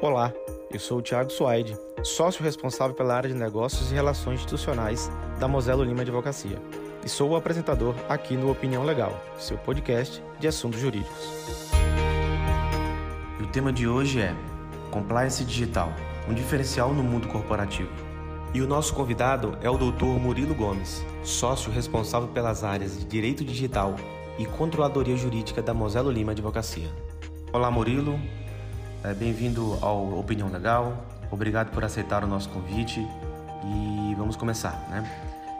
Olá, 0.00 0.32
eu 0.72 0.78
sou 0.78 0.98
o 0.98 1.02
Thiago 1.02 1.28
Suaide, 1.28 1.76
sócio 2.04 2.44
responsável 2.44 2.94
pela 2.94 3.16
área 3.16 3.28
de 3.28 3.34
negócios 3.34 3.90
e 3.90 3.94
relações 3.94 4.36
institucionais 4.36 5.10
da 5.40 5.48
Moselo 5.48 5.82
Lima 5.82 6.02
Advocacia, 6.02 6.62
e 7.04 7.08
sou 7.08 7.30
o 7.30 7.36
apresentador 7.36 7.96
aqui 8.08 8.36
no 8.36 8.48
Opinião 8.48 8.84
Legal, 8.84 9.20
seu 9.40 9.58
podcast 9.58 10.22
de 10.38 10.46
assuntos 10.46 10.78
jurídicos. 10.78 11.18
E 13.40 13.42
o 13.42 13.48
tema 13.48 13.72
de 13.72 13.88
hoje 13.88 14.20
é 14.20 14.32
Compliance 14.92 15.44
Digital, 15.44 15.92
um 16.28 16.32
diferencial 16.32 16.94
no 16.94 17.02
mundo 17.02 17.26
corporativo. 17.26 17.90
E 18.54 18.62
o 18.62 18.68
nosso 18.68 18.94
convidado 18.94 19.58
é 19.62 19.68
o 19.68 19.76
Dr. 19.76 20.20
Murilo 20.20 20.54
Gomes, 20.54 21.04
sócio 21.24 21.72
responsável 21.72 22.28
pelas 22.28 22.62
áreas 22.62 22.96
de 22.96 23.04
Direito 23.04 23.44
Digital 23.44 23.96
e 24.38 24.46
Controladoria 24.46 25.16
Jurídica 25.16 25.60
da 25.60 25.74
Moselo 25.74 26.08
Lima 26.08 26.30
Advocacia. 26.30 26.88
Olá, 27.52 27.68
Murilo, 27.68 28.16
Bem-vindo 29.16 29.78
ao 29.80 30.18
Opinião 30.18 30.50
Legal, 30.50 31.04
obrigado 31.30 31.70
por 31.70 31.84
aceitar 31.84 32.24
o 32.24 32.26
nosso 32.26 32.48
convite 32.48 33.00
e 33.00 34.14
vamos 34.16 34.36
começar, 34.36 34.88
né? 34.90 35.04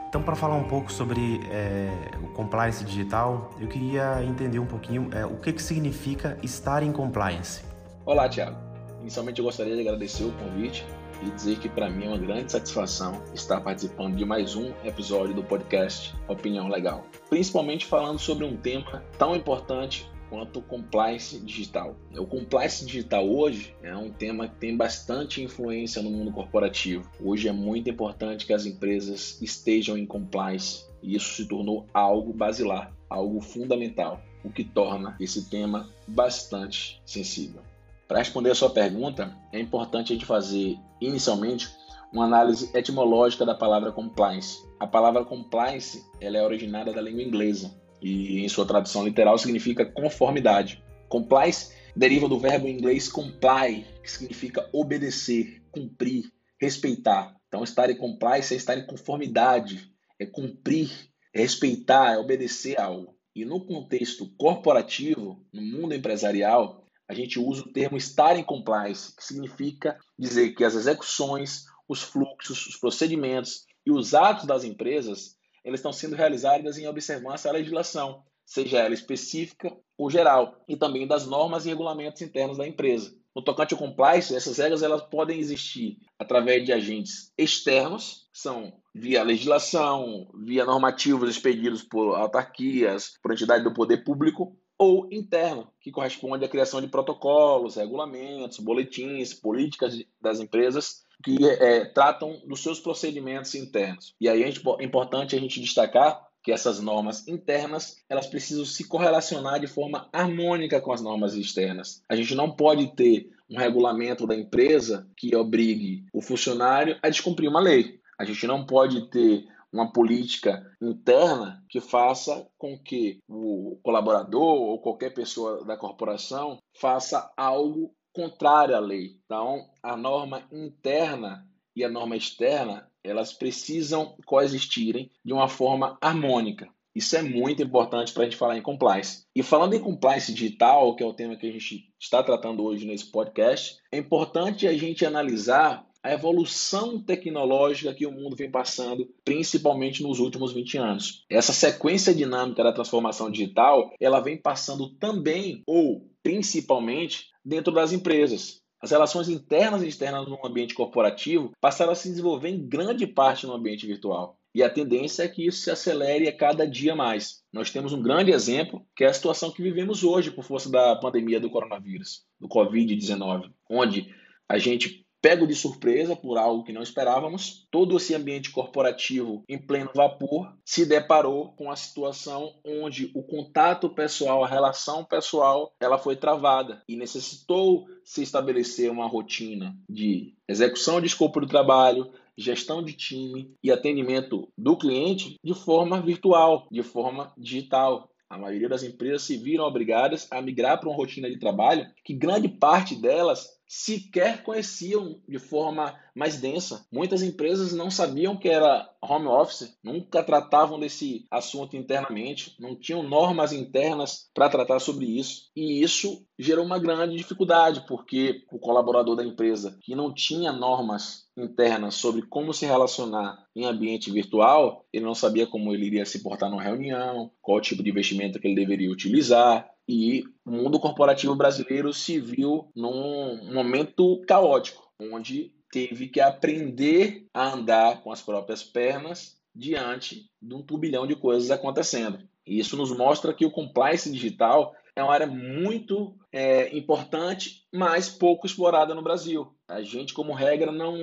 Então, 0.09 0.21
para 0.21 0.35
falar 0.35 0.55
um 0.55 0.65
pouco 0.65 0.91
sobre 0.91 1.39
é, 1.49 1.89
o 2.21 2.27
compliance 2.33 2.83
digital, 2.83 3.51
eu 3.59 3.67
queria 3.67 4.23
entender 4.23 4.59
um 4.59 4.65
pouquinho 4.65 5.09
é, 5.13 5.25
o 5.25 5.37
que, 5.37 5.53
que 5.53 5.61
significa 5.61 6.37
estar 6.43 6.83
em 6.83 6.91
compliance. 6.91 7.61
Olá, 8.05 8.27
Tiago. 8.27 8.57
Inicialmente, 9.01 9.39
eu 9.39 9.45
gostaria 9.45 9.73
de 9.73 9.81
agradecer 9.81 10.25
o 10.25 10.31
convite 10.33 10.85
e 11.21 11.29
dizer 11.29 11.59
que 11.59 11.69
para 11.69 11.89
mim 11.89 12.05
é 12.05 12.07
uma 12.09 12.17
grande 12.17 12.51
satisfação 12.51 13.21
estar 13.33 13.61
participando 13.61 14.15
de 14.15 14.25
mais 14.25 14.55
um 14.55 14.71
episódio 14.83 15.33
do 15.33 15.43
podcast 15.43 16.15
Opinião 16.27 16.67
Legal, 16.67 17.05
principalmente 17.29 17.85
falando 17.85 18.19
sobre 18.19 18.45
um 18.45 18.57
tema 18.57 19.03
tão 19.17 19.35
importante 19.35 20.09
quanto 20.29 20.61
compliance 20.61 21.39
digital. 21.39 21.95
O 22.17 22.25
compliance 22.25 22.85
digital 22.85 23.27
hoje 23.27 23.75
é 23.81 23.95
um 23.95 24.11
tema 24.11 24.47
que 24.47 24.55
tem 24.55 24.77
bastante 24.77 25.41
influência 25.41 26.01
no 26.01 26.11
mundo 26.11 26.31
corporativo. 26.31 27.09
Hoje 27.19 27.47
é 27.47 27.51
muito 27.51 27.89
importante 27.89 28.45
que 28.45 28.53
as 28.53 28.65
empresas 28.65 29.41
estejam 29.41 29.97
em 29.97 30.05
compliance 30.05 30.85
e 31.01 31.15
isso 31.15 31.33
se 31.33 31.47
tornou 31.47 31.85
algo 31.93 32.31
basilar, 32.31 32.93
algo 33.09 33.41
fundamental, 33.41 34.21
o 34.43 34.49
que 34.49 34.63
torna 34.63 35.15
esse 35.19 35.49
tema 35.49 35.89
bastante 36.07 37.01
sensível. 37.05 37.61
Para 38.07 38.19
responder 38.19 38.51
a 38.51 38.55
sua 38.55 38.69
pergunta, 38.69 39.35
é 39.51 39.59
importante 39.59 40.11
a 40.11 40.15
gente 40.15 40.25
fazer 40.25 40.77
inicialmente 40.99 41.69
uma 42.11 42.25
análise 42.25 42.75
etimológica 42.75 43.45
da 43.45 43.53
palavra 43.53 43.91
compliance. 43.91 44.67
A 44.79 44.87
palavra 44.87 45.23
compliance 45.23 46.03
ela 46.19 46.37
é 46.37 46.43
originada 46.43 46.91
da 46.91 47.01
língua 47.01 47.21
inglesa 47.21 47.78
e 48.01 48.39
em 48.39 48.49
sua 48.49 48.65
tradução 48.65 49.03
literal 49.03 49.37
significa 49.37 49.85
conformidade. 49.85 50.83
Compliance 51.07 51.73
deriva 51.95 52.27
do 52.27 52.39
verbo 52.39 52.67
em 52.67 52.73
inglês 52.73 53.09
comply, 53.09 53.85
que 54.01 54.11
significa 54.11 54.69
obedecer, 54.71 55.61
cumprir, 55.71 56.31
respeitar. 56.59 57.35
Então, 57.47 57.63
estar 57.63 57.89
em 57.89 57.97
compliance 57.97 58.53
é 58.53 58.57
estar 58.57 58.77
em 58.77 58.85
conformidade, 58.85 59.91
é 60.19 60.25
cumprir, 60.25 60.91
é 61.33 61.41
respeitar, 61.41 62.13
é 62.13 62.17
obedecer 62.17 62.79
algo. 62.79 63.17
E 63.35 63.45
no 63.45 63.65
contexto 63.65 64.29
corporativo, 64.37 65.45
no 65.51 65.61
mundo 65.61 65.93
empresarial, 65.93 66.85
a 67.07 67.13
gente 67.13 67.39
usa 67.39 67.63
o 67.63 67.71
termo 67.71 67.97
estar 67.97 68.37
em 68.37 68.43
compliance, 68.43 69.15
que 69.15 69.23
significa 69.23 69.97
dizer 70.17 70.53
que 70.53 70.63
as 70.63 70.75
execuções, 70.75 71.65
os 71.87 72.03
fluxos, 72.03 72.67
os 72.67 72.75
procedimentos 72.75 73.65
e 73.85 73.91
os 73.91 74.13
atos 74.13 74.45
das 74.45 74.63
empresas 74.63 75.38
elas 75.69 75.79
estão 75.79 75.93
sendo 75.93 76.15
realizadas 76.15 76.77
em 76.77 76.87
observância 76.87 77.49
à 77.49 77.53
legislação, 77.53 78.23
seja 78.45 78.79
ela 78.79 78.93
específica 78.93 79.75
ou 79.97 80.09
geral, 80.09 80.63
e 80.67 80.75
também 80.75 81.07
das 81.07 81.25
normas 81.25 81.65
e 81.65 81.69
regulamentos 81.69 82.21
internos 82.21 82.57
da 82.57 82.67
empresa. 82.67 83.13
No 83.35 83.43
tocante 83.43 83.73
ao 83.73 83.79
compliance, 83.79 84.35
essas 84.35 84.57
regras 84.57 84.81
elas 84.81 85.03
podem 85.03 85.39
existir 85.39 85.97
através 86.17 86.65
de 86.65 86.73
agentes 86.73 87.31
externos, 87.37 88.27
são 88.33 88.73
via 88.93 89.23
legislação, 89.23 90.29
via 90.43 90.65
normativos 90.65 91.29
expedidos 91.29 91.83
por 91.83 92.15
autarquias, 92.15 93.13
por 93.21 93.31
entidade 93.31 93.63
do 93.63 93.73
poder 93.73 94.03
público, 94.03 94.57
ou 94.79 95.09
interno, 95.11 95.67
que 95.81 95.91
corresponde 95.91 96.45
à 96.45 96.47
criação 96.47 96.79
de 96.79 96.87
protocolos, 96.87 97.75
regulamentos, 97.75 98.59
boletins, 98.59 99.33
políticas 99.33 100.01
das 100.21 100.39
empresas 100.39 101.05
que 101.21 101.45
é, 101.45 101.83
tratam 101.83 102.41
dos 102.47 102.63
seus 102.63 102.79
procedimentos 102.79 103.53
internos. 103.53 104.15
E 104.21 104.29
aí 104.29 104.41
é 104.41 104.83
importante 104.83 105.35
a 105.35 105.39
gente 105.39 105.59
destacar 105.59 106.25
que 106.41 106.53
essas 106.53 106.79
normas 106.79 107.27
internas 107.27 107.97
elas 108.07 108.25
precisam 108.25 108.63
se 108.63 108.87
correlacionar 108.87 109.59
de 109.59 109.67
forma 109.67 110.07
harmônica 110.13 110.79
com 110.79 110.93
as 110.93 111.01
normas 111.01 111.35
externas. 111.35 112.01
A 112.07 112.15
gente 112.15 112.33
não 112.33 112.49
pode 112.49 112.95
ter 112.95 113.29
um 113.49 113.57
regulamento 113.57 114.25
da 114.25 114.35
empresa 114.35 115.05
que 115.17 115.35
obrigue 115.35 116.05
o 116.13 116.21
funcionário 116.21 116.97
a 117.03 117.09
descumprir 117.09 117.49
uma 117.49 117.59
lei. 117.59 117.99
A 118.17 118.23
gente 118.23 118.47
não 118.47 118.65
pode 118.65 119.09
ter 119.09 119.45
uma 119.71 119.91
política 119.91 120.65
interna 120.81 121.63
que 121.69 121.79
faça 121.79 122.47
com 122.57 122.77
que 122.77 123.19
o 123.27 123.79
colaborador 123.83 124.41
ou 124.41 124.81
qualquer 124.81 125.13
pessoa 125.13 125.63
da 125.63 125.77
corporação 125.77 126.57
faça 126.73 127.31
algo 127.37 127.93
contrária 128.13 128.75
à 128.75 128.79
lei. 128.79 129.17
Então, 129.25 129.69
a 129.81 129.95
norma 129.95 130.47
interna 130.51 131.47
e 131.75 131.83
a 131.83 131.89
norma 131.89 132.17
externa, 132.17 132.89
elas 133.03 133.31
precisam 133.31 134.15
coexistirem 134.25 135.11
de 135.23 135.31
uma 135.31 135.47
forma 135.47 135.97
harmônica. 136.01 136.67
Isso 136.93 137.15
é 137.15 137.21
muito 137.21 137.61
importante 137.61 138.11
para 138.11 138.23
a 138.23 138.25
gente 138.25 138.35
falar 138.35 138.57
em 138.57 138.61
compliance. 138.61 139.23
E 139.35 139.43
falando 139.43 139.75
em 139.75 139.79
compliance 139.79 140.33
digital, 140.33 140.95
que 140.95 141.03
é 141.03 141.05
o 141.05 141.13
tema 141.13 141.37
que 141.37 141.47
a 141.47 141.51
gente 141.51 141.93
está 141.99 142.21
tratando 142.23 142.63
hoje 142.63 142.85
nesse 142.85 143.09
podcast, 143.11 143.77
é 143.91 143.97
importante 143.97 144.67
a 144.67 144.73
gente 144.73 145.05
analisar 145.05 145.87
a 146.01 146.13
evolução 146.13 147.01
tecnológica 147.01 147.93
que 147.93 148.05
o 148.05 148.11
mundo 148.11 148.35
vem 148.35 148.49
passando, 148.49 149.07
principalmente 149.23 150.01
nos 150.01 150.19
últimos 150.19 150.53
20 150.53 150.77
anos. 150.77 151.25
Essa 151.29 151.51
sequência 151.51 152.13
dinâmica 152.13 152.63
da 152.63 152.73
transformação 152.73 153.29
digital, 153.29 153.91
ela 153.99 154.19
vem 154.19 154.37
passando 154.37 154.89
também 154.95 155.61
ou 155.65 156.09
principalmente 156.23 157.27
dentro 157.43 157.73
das 157.73 157.91
empresas. 157.91 158.61
As 158.81 158.91
relações 158.91 159.27
internas 159.27 159.83
e 159.83 159.87
externas 159.87 160.25
no 160.27 160.39
ambiente 160.45 160.73
corporativo 160.73 161.51
passaram 161.59 161.91
a 161.91 161.95
se 161.95 162.09
desenvolver 162.09 162.49
em 162.49 162.65
grande 162.65 163.05
parte 163.05 163.45
no 163.45 163.53
ambiente 163.53 163.85
virtual. 163.85 164.39
E 164.55 164.63
a 164.63 164.69
tendência 164.69 165.23
é 165.23 165.27
que 165.27 165.45
isso 165.45 165.61
se 165.61 165.69
acelere 165.69 166.27
a 166.27 166.35
cada 166.35 166.65
dia 166.65 166.95
mais. 166.95 167.43
Nós 167.51 167.69
temos 167.69 167.93
um 167.93 168.01
grande 168.01 168.31
exemplo, 168.31 168.83
que 168.95 169.03
é 169.03 169.07
a 169.07 169.13
situação 169.13 169.51
que 169.51 169.61
vivemos 169.61 170.03
hoje 170.03 170.31
por 170.31 170.43
força 170.43 170.71
da 170.71 170.95
pandemia 170.95 171.39
do 171.39 171.49
coronavírus, 171.49 172.23
do 172.39 172.47
Covid-19, 172.47 173.51
onde 173.69 174.13
a 174.47 174.57
gente 174.57 175.05
pego 175.21 175.45
de 175.45 175.55
surpresa 175.55 176.15
por 176.15 176.37
algo 176.37 176.63
que 176.63 176.73
não 176.73 176.81
esperávamos, 176.81 177.67
todo 177.69 177.97
esse 177.97 178.15
ambiente 178.15 178.51
corporativo 178.51 179.43
em 179.47 179.57
pleno 179.57 179.91
vapor 179.93 180.53
se 180.63 180.85
deparou 180.85 181.53
com 181.53 181.69
a 181.69 181.75
situação 181.75 182.53
onde 182.65 183.11
o 183.13 183.23
contato 183.23 183.89
pessoal, 183.89 184.43
a 184.43 184.47
relação 184.47 185.03
pessoal, 185.03 185.73
ela 185.79 185.97
foi 185.97 186.15
travada 186.15 186.81
e 186.87 186.95
necessitou 186.95 187.85
se 188.03 188.23
estabelecer 188.23 188.89
uma 188.89 189.07
rotina 189.07 189.75
de 189.89 190.33
execução 190.47 190.99
de 190.99 191.07
escopo 191.07 191.41
do 191.41 191.47
trabalho, 191.47 192.11
gestão 192.37 192.81
de 192.81 192.93
time 192.93 193.53
e 193.61 193.71
atendimento 193.71 194.47
do 194.57 194.77
cliente 194.77 195.35
de 195.43 195.53
forma 195.53 196.01
virtual, 196.01 196.67
de 196.71 196.81
forma 196.81 197.33
digital. 197.37 198.09
A 198.29 198.37
maioria 198.37 198.69
das 198.69 198.83
empresas 198.83 199.23
se 199.23 199.37
viram 199.37 199.65
obrigadas 199.65 200.27
a 200.31 200.41
migrar 200.41 200.79
para 200.79 200.87
uma 200.87 200.95
rotina 200.95 201.29
de 201.29 201.37
trabalho 201.37 201.87
que 202.03 202.13
grande 202.13 202.47
parte 202.47 202.95
delas 202.95 203.58
sequer 203.69 204.41
conheciam 204.41 205.21
de 205.27 205.37
forma 205.37 205.95
mais 206.15 206.41
densa. 206.41 206.83
Muitas 206.91 207.21
empresas 207.21 207.71
não 207.71 207.91
sabiam 207.91 208.35
que 208.35 208.49
era 208.49 208.89
home 208.99 209.27
office, 209.27 209.77
nunca 209.83 210.23
tratavam 210.23 210.79
desse 210.79 211.27
assunto 211.29 211.77
internamente, 211.77 212.55
não 212.59 212.75
tinham 212.75 213.03
normas 213.03 213.53
internas 213.53 214.29
para 214.33 214.49
tratar 214.49 214.79
sobre 214.79 215.05
isso. 215.05 215.43
E 215.55 215.83
isso 215.83 216.25
gerou 216.37 216.65
uma 216.65 216.79
grande 216.79 217.15
dificuldade, 217.15 217.85
porque 217.87 218.43
o 218.51 218.57
colaborador 218.57 219.15
da 219.15 219.23
empresa 219.23 219.77
que 219.83 219.95
não 219.95 220.11
tinha 220.11 220.51
normas 220.51 221.27
internas 221.37 221.95
sobre 221.95 222.23
como 222.23 222.53
se 222.53 222.65
relacionar 222.65 223.37
em 223.55 223.65
ambiente 223.65 224.11
virtual, 224.11 224.83
ele 224.91 225.05
não 225.05 225.15
sabia 225.15 225.45
como 225.45 225.73
ele 225.73 225.85
iria 225.85 226.05
se 226.05 226.23
portar 226.23 226.49
numa 226.49 226.63
reunião, 226.63 227.31
qual 227.39 227.61
tipo 227.61 227.83
de 227.83 227.89
investimento 227.89 228.39
que 228.39 228.47
ele 228.47 228.55
deveria 228.55 228.91
utilizar, 228.91 229.69
e 229.89 230.23
o 230.45 230.51
mundo 230.51 230.79
corporativo 230.79 231.35
brasileiro 231.35 231.91
se 231.91 232.19
viu 232.19 232.69
num 232.75 233.51
momento 233.51 234.21
caótico, 234.27 234.87
onde 234.99 235.51
teve 235.71 236.07
que 236.07 236.21
aprender 236.21 237.25
a 237.33 237.51
andar 237.51 238.03
com 238.03 238.11
as 238.11 238.21
próprias 238.21 238.61
pernas 238.61 239.39
diante 239.53 240.29
de 240.39 240.53
um 240.53 240.61
turbilhão 240.61 241.07
de 241.07 241.15
coisas 241.15 241.49
acontecendo. 241.49 242.19
E 242.45 242.59
isso 242.59 242.77
nos 242.77 242.95
mostra 242.95 243.33
que 243.33 243.47
o 243.47 243.51
compliance 243.51 244.11
digital 244.11 244.75
é 244.95 245.01
uma 245.01 245.11
área 245.11 245.25
muito 245.25 246.15
é, 246.31 246.77
importante, 246.77 247.65
mas 247.73 248.07
pouco 248.07 248.45
explorada 248.45 248.93
no 248.93 249.01
Brasil. 249.01 249.55
A 249.67 249.81
gente, 249.81 250.13
como 250.13 250.33
regra, 250.33 250.71
não 250.71 250.95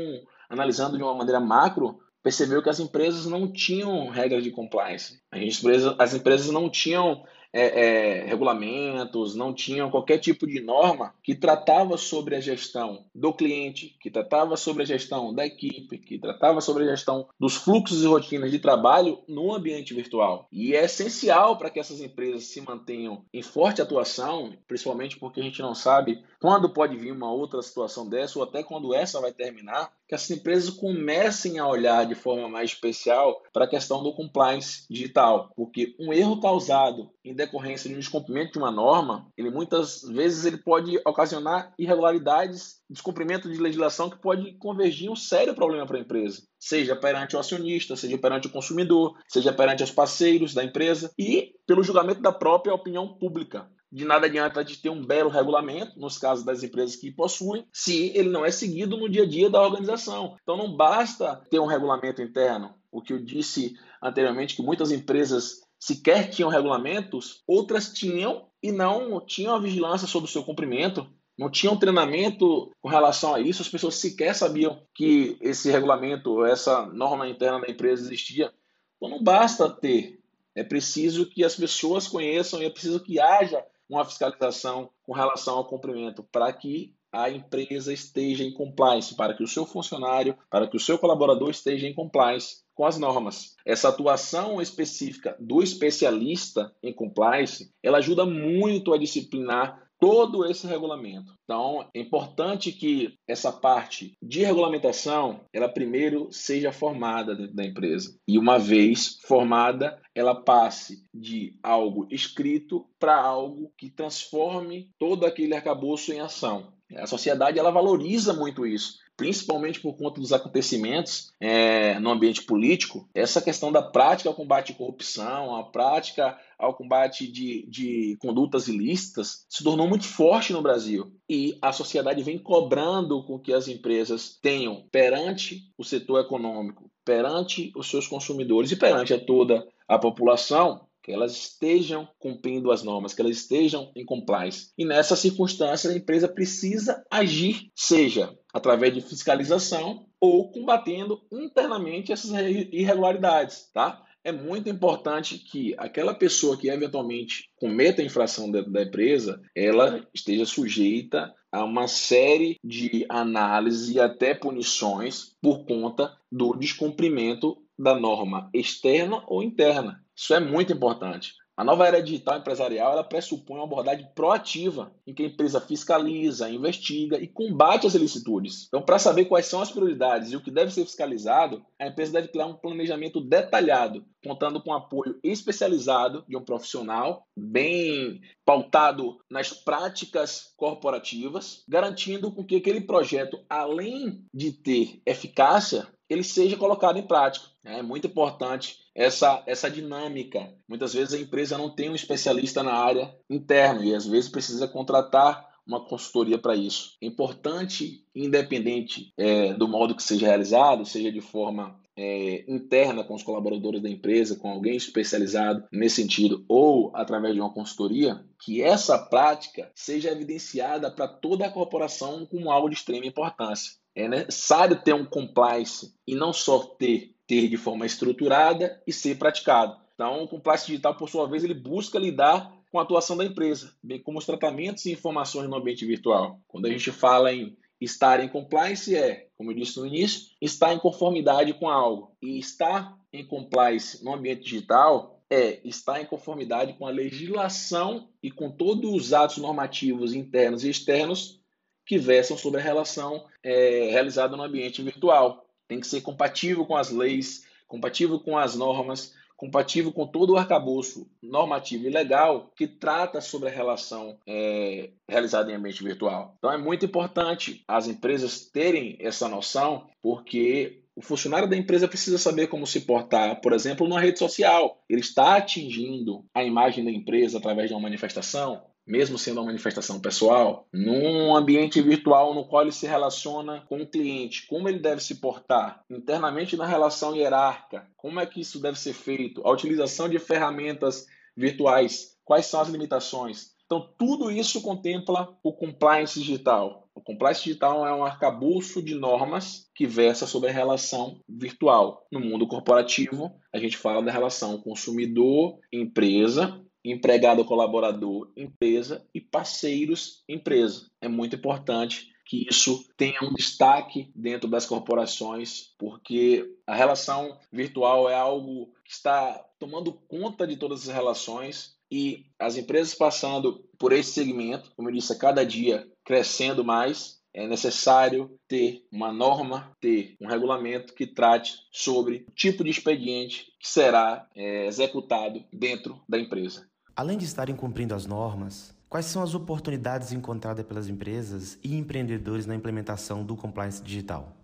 analisando 0.49 0.97
de 0.97 1.03
uma 1.03 1.15
maneira 1.15 1.41
macro, 1.41 1.99
percebeu 2.23 2.63
que 2.63 2.71
as 2.71 2.79
empresas 2.79 3.27
não 3.27 3.51
tinham 3.51 4.09
regras 4.11 4.45
de 4.45 4.53
compliance. 4.53 5.21
As 5.29 5.41
empresas, 5.41 5.97
as 5.99 6.15
empresas 6.15 6.51
não 6.53 6.71
tinham 6.71 7.25
é, 7.57 8.21
é, 8.21 8.25
regulamentos, 8.27 9.35
não 9.35 9.55
tinham 9.55 9.91
qualquer 9.91 10.19
tipo 10.19 10.47
de 10.47 10.61
norma 10.61 11.15
que 11.23 11.35
tratava 11.35 11.97
sobre 11.97 12.37
a 12.37 12.41
gestão 12.41 13.07
do 13.15 13.33
cliente, 13.33 13.97
que 13.99 14.11
tratava 14.11 14.59
sobre 14.59 14.83
a 14.83 14.87
gestão 14.87 15.35
da 15.35 15.47
equipe, 15.47 15.97
que 15.97 16.19
tratava 16.19 16.61
sobre 16.61 16.85
a 16.85 16.89
gestão 16.89 17.27
dos 17.41 17.57
fluxos 17.57 18.03
e 18.03 18.07
rotinas 18.07 18.51
de 18.51 18.59
trabalho 18.59 19.21
no 19.27 19.55
ambiente 19.55 19.95
virtual. 19.95 20.47
E 20.53 20.75
é 20.75 20.85
essencial 20.85 21.57
para 21.57 21.71
que 21.71 21.81
essas 21.81 22.03
empresas 22.03 22.45
se 22.45 22.61
mantenham 22.61 23.25
em 23.33 23.41
forte 23.43 23.81
atuação, 23.81 24.53
principalmente 24.69 25.19
porque 25.19 25.41
a 25.41 25.45
gente 25.45 25.63
não 25.63 25.75
sabe 25.75 26.23
quando 26.39 26.69
pode 26.69 26.95
vir 26.97 27.13
uma 27.13 27.33
outra 27.33 27.63
situação 27.63 28.07
dessa 28.07 28.39
ou 28.39 28.45
até 28.45 28.63
quando 28.63 28.95
essa 28.95 29.19
vai 29.19 29.33
terminar, 29.33 29.91
que 30.09 30.15
essas 30.15 30.31
empresas 30.31 30.71
comecem 30.71 31.59
a 31.59 31.67
olhar 31.67 32.07
de 32.07 32.15
forma 32.15 32.49
mais 32.49 32.71
especial 32.71 33.43
para 33.53 33.65
a 33.65 33.69
questão 33.69 34.03
do 34.03 34.15
compliance 34.15 34.87
digital, 34.89 35.51
porque 35.57 35.95
um 35.99 36.13
erro 36.13 36.41
causado 36.41 37.11
em 37.25 37.35
decorrência 37.35 37.89
de 37.89 37.97
um 37.97 37.99
descumprimento 37.99 38.53
de 38.53 38.59
uma 38.59 38.71
norma, 38.71 39.29
ele 39.37 39.51
muitas 39.51 40.03
vezes 40.03 40.45
ele 40.45 40.59
pode 40.59 40.97
ocasionar 41.05 41.73
irregularidades, 41.79 42.81
descumprimento 42.89 43.51
de 43.51 43.59
legislação 43.59 44.09
que 44.09 44.21
pode 44.21 44.57
convergir 44.59 45.11
um 45.11 45.17
sério 45.17 45.55
problema 45.55 45.87
para 45.87 45.99
a 45.99 46.01
empresa, 46.01 46.43
seja 46.59 46.95
perante 46.95 47.35
o 47.35 47.39
acionista, 47.39 47.97
seja 47.97 48.17
perante 48.17 48.47
o 48.47 48.53
consumidor, 48.53 49.17
seja 49.27 49.53
perante 49.53 49.83
os 49.83 49.91
parceiros 49.91 50.55
da 50.55 50.63
empresa 50.63 51.13
e 51.19 51.53
pelo 51.67 51.83
julgamento 51.83 52.23
da 52.23 52.33
própria 52.33 52.73
opinião 52.73 53.19
pública. 53.19 53.69
De 53.91 54.05
nada 54.05 54.27
adianta 54.27 54.65
de 54.65 54.79
ter 54.79 54.91
um 54.91 55.05
belo 55.05 55.31
regulamento, 55.31 55.99
nos 55.99 56.19
casos 56.19 56.45
das 56.45 56.63
empresas 56.63 56.97
que 56.97 57.11
possuem, 57.11 57.67
se 57.73 58.13
ele 58.17 58.29
não 58.29 58.45
é 58.45 58.51
seguido 58.51 58.97
no 58.97 59.09
dia 59.09 59.23
a 59.23 59.29
dia 59.29 59.49
da 59.49 59.63
organização. 59.63 60.37
Então 60.43 60.57
não 60.57 60.77
basta 60.77 61.37
ter 61.51 61.61
um 61.61 61.67
regulamento 61.67 62.21
interno. 62.21 62.75
O 62.91 63.01
que 63.01 63.13
eu 63.13 63.23
disse 63.23 63.77
anteriormente, 64.03 64.57
que 64.57 64.63
muitas 64.63 64.91
empresas 64.91 65.63
sequer 65.79 66.31
tinham 66.31 66.51
regulamentos, 66.51 67.43
outras 67.47 67.93
tinham 67.93 68.49
e 68.63 68.73
não 68.73 69.25
tinham 69.25 69.55
a 69.55 69.61
vigilância 69.61 70.09
sobre 70.09 70.29
o 70.29 70.33
seu 70.33 70.43
cumprimento. 70.43 71.07
Não 71.39 71.51
tinham 71.51 71.77
treinamento 71.77 72.73
com 72.81 72.89
relação 72.89 73.35
a 73.35 73.41
isso, 73.41 73.63
as 73.63 73.69
pessoas 73.69 73.97
sequer 73.97 74.35
sabiam 74.35 74.83
que 74.95 75.37
esse 75.41 75.71
regulamento, 75.71 76.45
essa 76.45 76.87
norma 76.87 77.29
interna 77.29 77.61
da 77.61 77.69
empresa 77.69 78.07
existia. 78.07 78.53
Então 78.97 79.11
não 79.11 79.23
basta 79.23 79.69
ter, 79.69 80.19
é 80.55 80.65
preciso 80.65 81.27
que 81.27 81.45
as 81.45 81.55
pessoas 81.55 82.09
conheçam 82.09 82.63
e 82.63 82.65
é 82.65 82.71
preciso 82.71 83.01
que 83.01 83.21
haja 83.21 83.63
uma 83.89 84.05
fiscalização 84.05 84.91
com 85.05 85.13
relação 85.13 85.57
ao 85.59 85.69
cumprimento, 85.69 86.23
para 86.31 86.53
que 86.53 86.95
a 87.13 87.31
empresa 87.31 87.93
esteja 87.93 88.45
em 88.45 88.53
compliance, 88.53 89.17
para 89.17 89.35
que 89.35 89.43
o 89.43 89.49
seu 89.49 89.65
funcionário, 89.65 90.37
para 90.51 90.69
que 90.69 90.77
o 90.77 90.81
seu 90.81 90.99
colaborador 90.99 91.51
esteja 91.51 91.87
em 91.87 91.95
compliance 91.95 92.65
com 92.75 92.85
as 92.85 92.99
normas. 92.99 93.55
Essa 93.65 93.89
atuação 93.89 94.61
específica 94.61 95.35
do 95.41 95.63
especialista 95.63 96.75
em 96.83 96.93
compliance, 96.93 97.73
ela 97.83 97.99
ajuda 97.99 98.27
muito 98.27 98.93
a 98.93 98.99
disciplinar 98.99 99.87
todo 99.99 100.45
esse 100.45 100.67
regulamento. 100.67 101.33
Então, 101.45 101.89
é 101.95 102.01
importante 102.01 102.71
que 102.71 103.15
essa 103.27 103.51
parte 103.51 104.17
de 104.23 104.45
regulamentação, 104.45 105.41
ela 105.53 105.69
primeiro 105.69 106.29
seja 106.31 106.71
formada 106.71 107.35
dentro 107.35 107.57
da 107.57 107.65
empresa. 107.65 108.15
E 108.29 108.39
uma 108.39 108.59
vez 108.59 109.19
formada, 109.27 109.99
ela 110.17 110.35
passe 110.35 111.05
de 111.15 111.59
algo 111.63 112.09
escrito 112.11 112.87
para 112.99 113.15
algo 113.15 113.71
que 113.77 113.91
transforme 113.91 114.91
todo 114.99 115.27
aquele 115.27 115.55
arcabouço 115.55 116.13
em 116.13 116.21
ação. 116.21 116.73
A 116.97 117.07
sociedade 117.07 117.59
ela 117.59 117.71
valoriza 117.71 118.33
muito 118.33 118.67
isso 118.67 118.99
principalmente 119.17 119.81
por 119.81 119.97
conta 119.97 120.21
dos 120.21 120.33
acontecimentos 120.33 121.33
é, 121.41 121.99
no 121.99 122.11
ambiente 122.11 122.43
político, 122.43 123.09
essa 123.15 123.41
questão 123.41 123.73
da 123.73 123.83
prática 123.83 124.29
ao 124.29 124.35
combate 124.35 124.73
à 124.73 124.75
corrupção, 124.75 125.57
a 125.57 125.65
prática 125.65 126.39
ao 126.59 126.75
combate 126.75 127.27
de, 127.27 127.67
de 127.69 128.17
condutas 128.21 128.69
ilícitas, 128.69 129.47
se 129.49 129.65
tornou 129.65 129.89
muito 129.89 130.05
forte 130.05 130.53
no 130.53 130.63
Brasil. 130.63 131.13
E 131.29 131.59
a 131.61 131.73
sociedade 131.73 132.23
vem 132.23 132.39
cobrando 132.39 133.25
com 133.25 133.39
que 133.39 133.53
as 133.53 133.69
empresas 133.69 134.39
tenham 134.41 134.87
perante 134.91 135.73
o 135.77 135.85
setor 135.85 136.21
econômico, 136.21 136.91
perante 137.05 137.73
os 137.75 137.89
seus 137.89 138.07
consumidores 138.07 138.71
e 138.71 138.77
perante 138.77 139.15
a 139.15 139.19
toda 139.19 139.67
a 139.89 139.99
população 139.99 140.87
que 141.07 141.13
elas 141.13 141.37
estejam 141.37 142.09
cumprindo 142.19 142.73
as 142.73 142.83
normas, 142.83 143.15
que 143.15 143.23
elas 143.23 143.37
estejam 143.37 143.93
em 143.95 144.05
compliance. 144.05 144.73
E 144.77 144.85
nessa 144.85 145.15
circunstância, 145.15 145.89
a 145.89 145.97
empresa 145.97 146.27
precisa 146.27 147.05
agir, 147.09 147.71
seja 147.77 148.37
através 148.53 148.93
de 148.93 149.01
fiscalização 149.01 150.05
ou 150.21 150.51
combatendo 150.51 151.23
internamente 151.31 152.13
essas 152.13 152.33
irregularidades, 152.73 153.71
tá? 153.73 154.03
É 154.25 154.33
muito 154.33 154.69
importante 154.69 155.39
que 155.39 155.73
aquela 155.79 156.13
pessoa 156.13 156.57
que 156.57 156.69
eventualmente 156.69 157.49
cometa 157.55 158.03
a 158.03 158.05
infração 158.05 158.51
dentro 158.51 158.73
da 158.73 158.83
empresa, 158.83 159.41
ela 159.55 160.05
esteja 160.13 160.45
sujeita 160.45 161.33
a 161.53 161.63
uma 161.63 161.87
série 161.87 162.59
de 162.65 163.07
análises 163.09 163.95
e 163.95 164.01
até 164.01 164.35
punições 164.35 165.37
por 165.41 165.65
conta 165.65 166.13
do 166.33 166.57
descumprimento 166.57 167.57
da 167.79 167.95
norma 167.95 168.49
externa 168.53 169.23
ou 169.27 169.43
interna. 169.43 170.03
Isso 170.15 170.35
é 170.35 170.41
muito 170.41 170.73
importante. 170.73 171.33
A 171.57 171.65
nova 171.65 171.87
era 171.87 172.03
digital 172.03 172.39
empresarial 172.39 172.93
ela 172.93 173.03
pressupõe 173.03 173.57
uma 173.57 173.65
abordagem 173.65 174.07
proativa, 174.15 174.93
em 175.07 175.15
que 175.15 175.23
a 175.23 175.27
empresa 175.27 175.59
fiscaliza, 175.59 176.51
investiga 176.51 177.19
e 177.19 177.27
combate 177.27 177.87
as 177.87 177.95
ilicitudes. 177.95 178.67
Então, 178.67 178.83
para 178.83 178.99
saber 178.99 179.25
quais 179.25 179.47
são 179.47 179.63
as 179.63 179.71
prioridades 179.71 180.33
e 180.33 180.37
o 180.37 180.43
que 180.43 180.51
deve 180.51 180.71
ser 180.71 180.85
fiscalizado, 180.85 181.65
a 181.81 181.87
empresa 181.87 182.13
deve 182.13 182.29
criar 182.29 182.45
um 182.45 182.57
planejamento 182.57 183.23
detalhado, 183.23 184.05
contando 184.23 184.63
com 184.63 184.75
apoio 184.75 185.19
especializado 185.25 186.27
de 186.29 186.37
um 186.37 186.45
profissional, 186.45 187.27
bem 187.35 188.21
pautado 188.45 189.17
nas 189.31 189.51
práticas 189.51 190.53
corporativas, 190.59 191.65
garantindo 191.67 192.31
com 192.31 192.45
que 192.45 192.57
aquele 192.57 192.83
projeto, 192.83 193.43
além 193.49 194.23
de 194.33 194.53
ter 194.53 195.01
eficácia, 195.07 195.89
ele 196.09 196.23
seja 196.23 196.57
colocado 196.57 196.99
em 196.99 197.07
prática. 197.07 197.47
É 197.65 197.83
muito 197.83 198.07
importante 198.07 198.79
essa, 198.95 199.43
essa 199.47 199.71
dinâmica. 199.71 200.53
Muitas 200.69 200.95
vezes 200.95 201.15
a 201.15 201.21
empresa 201.21 201.59
não 201.59 201.71
tem 201.71 201.91
um 201.91 201.95
especialista 201.95 202.63
na 202.63 202.73
área 202.73 203.15
interna 203.29 203.85
e 203.85 203.95
às 203.95 204.07
vezes 204.07 204.31
precisa 204.31 204.69
contratar 204.69 205.47
uma 205.67 205.85
consultoria 205.85 206.39
para 206.39 206.55
isso. 206.55 206.97
Importante, 207.03 208.05
independente 208.15 209.13
é, 209.17 209.53
do 209.53 209.67
modo 209.67 209.97
que 209.97 210.03
seja 210.03 210.27
realizado, 210.27 210.87
seja 210.87 211.11
de 211.11 211.21
forma 211.21 211.79
é, 211.97 212.45
interna 212.47 213.03
com 213.03 213.15
os 213.15 213.23
colaboradores 213.23 213.83
da 213.83 213.89
empresa, 213.89 214.37
com 214.37 214.51
alguém 214.51 214.77
especializado 214.77 215.65
nesse 215.73 216.03
sentido, 216.03 216.45
ou 216.47 216.93
através 216.95 217.35
de 217.35 217.41
uma 217.41 217.53
consultoria, 217.53 218.23
que 218.39 218.63
essa 218.63 218.99
prática 218.99 219.71
seja 219.75 220.13
evidenciada 220.13 220.91
para 220.91 221.09
toda 221.09 221.47
a 221.47 221.51
corporação 221.51 222.27
como 222.27 222.51
algo 222.51 222.69
de 222.69 222.77
extrema 222.77 223.07
importância. 223.07 223.73
É 223.97 224.07
necessário 224.07 224.81
ter 224.83 224.95
um 224.95 225.07
compliance 225.07 225.95
e 226.07 226.15
não 226.15 226.31
só 226.31 226.59
ter, 226.59 227.15
ter 227.27 227.49
de 227.49 227.57
forma 227.57 227.87
estruturada 227.87 228.81
e 228.87 228.93
ser 228.93 229.17
praticado. 229.17 229.75
Então, 229.95 230.23
o 230.23 230.29
compliance 230.29 230.67
digital, 230.67 230.95
por 230.95 231.09
sua 231.09 231.27
vez, 231.27 231.43
ele 231.43 231.55
busca 231.55 231.99
lidar 231.99 232.55
com 232.71 232.79
a 232.79 232.83
atuação 232.83 233.17
da 233.17 233.25
empresa, 233.25 233.73
bem 233.83 233.99
como 233.99 234.19
os 234.19 234.27
tratamentos 234.27 234.85
e 234.85 234.93
informações 234.93 235.49
no 235.49 235.57
ambiente 235.57 235.87
virtual. 235.87 236.39
Quando 236.47 236.67
a 236.67 236.71
gente 236.71 236.93
fala 236.93 237.33
em 237.33 237.57
estar 237.81 238.23
em 238.23 238.29
compliance, 238.29 238.95
é, 238.95 239.29
como 239.35 239.51
eu 239.51 239.57
disse 239.57 239.81
no 239.81 239.87
início, 239.87 240.29
estar 240.43 240.75
em 240.75 240.79
conformidade 240.79 241.55
com 241.55 241.71
algo. 241.71 242.15
E 242.21 242.39
estar 242.39 242.95
em 243.11 243.27
compliance 243.27 244.05
no 244.05 244.15
ambiente 244.15 244.43
digital 244.43 245.23
é 245.31 245.67
estar 245.67 246.03
em 246.03 246.07
conformidade 246.07 246.75
com 246.75 246.87
a 246.87 246.91
legislação 246.91 248.11
e 248.23 248.31
com 248.31 248.51
todos 248.51 248.95
os 248.95 249.13
atos 249.15 249.39
normativos 249.39 250.15
internos 250.15 250.63
e 250.63 250.71
externos 250.71 251.41
que 251.87 251.99
versam 251.99 252.37
sobre 252.37 252.61
a 252.61 252.65
relação 252.65 253.25
é, 253.43 253.89
realizada 253.91 254.37
no 254.37 254.43
ambiente 254.43 254.83
virtual. 254.83 255.47
Tem 255.69 255.81
que 255.81 255.87
ser 255.87 256.01
compatível 256.01 256.67
com 256.67 256.77
as 256.77 256.91
leis, 256.91 257.47
compatível 257.67 258.19
com 258.19 258.37
as 258.37 258.57
normas, 258.57 259.15
compatível 259.37 259.93
com 259.93 260.07
todo 260.07 260.33
o 260.33 260.37
arcabouço 260.37 261.09
normativo 261.23 261.87
e 261.87 261.91
legal 261.91 262.51
que 262.57 262.67
trata 262.67 263.21
sobre 263.21 263.49
a 263.49 263.53
relação 263.53 264.19
é, 264.27 264.91
realizada 265.09 265.53
em 265.53 265.55
ambiente 265.55 265.83
virtual. 265.83 266.35
Então 266.39 266.51
é 266.51 266.57
muito 266.57 266.87
importante 266.87 267.63
as 267.69 267.87
empresas 267.87 268.47
terem 268.47 268.97
essa 268.99 269.29
noção, 269.29 269.89
porque 270.03 270.83
o 270.97 271.03
funcionário 271.03 271.49
da 271.49 271.57
empresa 271.57 271.87
precisa 271.87 272.17
saber 272.17 272.47
como 272.47 272.67
se 272.67 272.81
portar, 272.81 273.41
por 273.43 273.53
exemplo, 273.53 273.87
numa 273.87 274.01
rede 274.01 274.19
social. 274.19 274.83
Ele 274.89 275.03
está 275.03 275.37
atingindo 275.37 276.25
a 276.35 276.43
imagem 276.43 276.85
da 276.85 276.91
empresa 276.91 277.37
através 277.37 277.69
de 277.69 277.75
uma 277.75 277.83
manifestação, 277.83 278.65
mesmo 278.87 279.19
sendo 279.19 279.41
uma 279.41 279.47
manifestação 279.47 280.01
pessoal, 280.01 280.69
num 280.73 281.35
ambiente 281.35 281.83
virtual 281.83 282.35
no 282.35 282.47
qual 282.47 282.63
ele 282.63 282.73
se 282.73 282.87
relaciona 282.87 283.63
com 283.69 283.83
o 283.83 283.87
cliente, 283.87 284.47
como 284.47 284.69
ele 284.69 284.79
deve 284.79 285.03
se 285.03 285.17
portar 285.17 285.83
internamente 285.91 286.57
na 286.57 286.67
relação 286.67 287.17
hierárquica, 287.17 287.87
como 287.97 288.21
é 288.21 288.27
que 288.27 288.41
isso 288.41 288.61
deve 288.61 288.79
ser 288.79 288.93
feito, 288.93 289.43
a 289.45 289.51
utilização 289.51 290.09
de 290.09 290.19
ferramentas 290.19 291.07
virtuais, 291.37 292.17
quais 292.25 292.47
são 292.47 292.61
as 292.61 292.69
limitações. 292.69 293.57
Então, 293.67 293.93
tudo 293.99 294.31
isso 294.31 294.63
contempla 294.63 295.37
o 295.43 295.53
compliance 295.53 296.21
digital. 296.21 296.89
O 296.95 297.01
compliance 297.01 297.43
digital 297.43 297.85
é 297.85 297.93
um 297.93 298.05
arcabouço 298.05 298.81
de 298.81 298.95
normas 298.95 299.69
que 299.75 299.87
versa 299.87 300.25
sobre 300.25 300.51
a 300.51 300.53
relação 300.53 301.21
virtual. 301.29 302.07
No 302.11 302.21
mundo 302.21 302.47
corporativo, 302.47 303.33
a 303.53 303.59
gente 303.59 303.77
fala 303.77 304.03
da 304.03 304.13
relação 304.13 304.57
consumidor-empresa 304.59 306.65
empregado 306.91 307.45
colaborador 307.45 308.31
empresa 308.37 309.07
e 309.15 309.21
parceiros 309.21 310.23
empresa. 310.29 310.91
É 311.01 311.09
muito 311.09 311.37
importante 311.37 312.13
que 312.27 312.47
isso 312.51 312.85
tenha 312.97 313.23
um 313.23 313.33
destaque 313.33 314.11
dentro 314.15 314.49
das 314.49 314.67
corporações, 314.67 315.73
porque 315.79 316.45
a 316.67 316.75
relação 316.75 317.39
virtual 317.53 318.11
é 318.11 318.15
algo 318.15 318.73
que 318.85 318.91
está 318.91 319.45
tomando 319.59 319.93
conta 319.93 320.47
de 320.47 320.57
todas 320.57 320.89
as 320.89 320.95
relações 320.95 321.77
e 321.91 322.27
as 322.39 322.57
empresas 322.57 322.95
passando 322.95 323.65
por 323.79 323.93
esse 323.93 324.11
segmento, 324.11 324.73
como 324.75 324.89
eu 324.89 324.95
disse, 324.95 325.13
a 325.13 325.19
cada 325.19 325.47
dia 325.47 325.89
crescendo 326.05 326.65
mais, 326.65 327.21
é 327.33 327.47
necessário 327.47 328.37
ter 328.49 328.85
uma 328.91 329.13
norma, 329.13 329.71
ter 329.79 330.17
um 330.21 330.27
regulamento 330.27 330.95
que 330.95 331.07
trate 331.07 331.59
sobre 331.71 332.25
o 332.29 332.33
tipo 332.33 332.65
de 332.65 332.71
expediente 332.71 333.53
que 333.61 333.69
será 333.69 334.27
é, 334.35 334.67
executado 334.67 335.45
dentro 335.53 336.03
da 336.09 336.19
empresa. 336.19 336.67
Além 336.97 337.19
de 337.19 337.27
estarem 337.27 337.55
cumprindo 337.55 337.95
as 337.95 338.07
normas, 338.07 338.75
quais 338.89 339.05
são 339.05 339.23
as 339.23 339.35
oportunidades 339.35 340.13
encontradas 340.13 340.65
pelas 340.65 340.89
empresas 340.89 341.59
e 341.63 341.77
empreendedores 341.77 342.47
na 342.47 342.55
implementação 342.55 343.23
do 343.23 343.37
compliance 343.37 343.83
digital? 343.83 344.35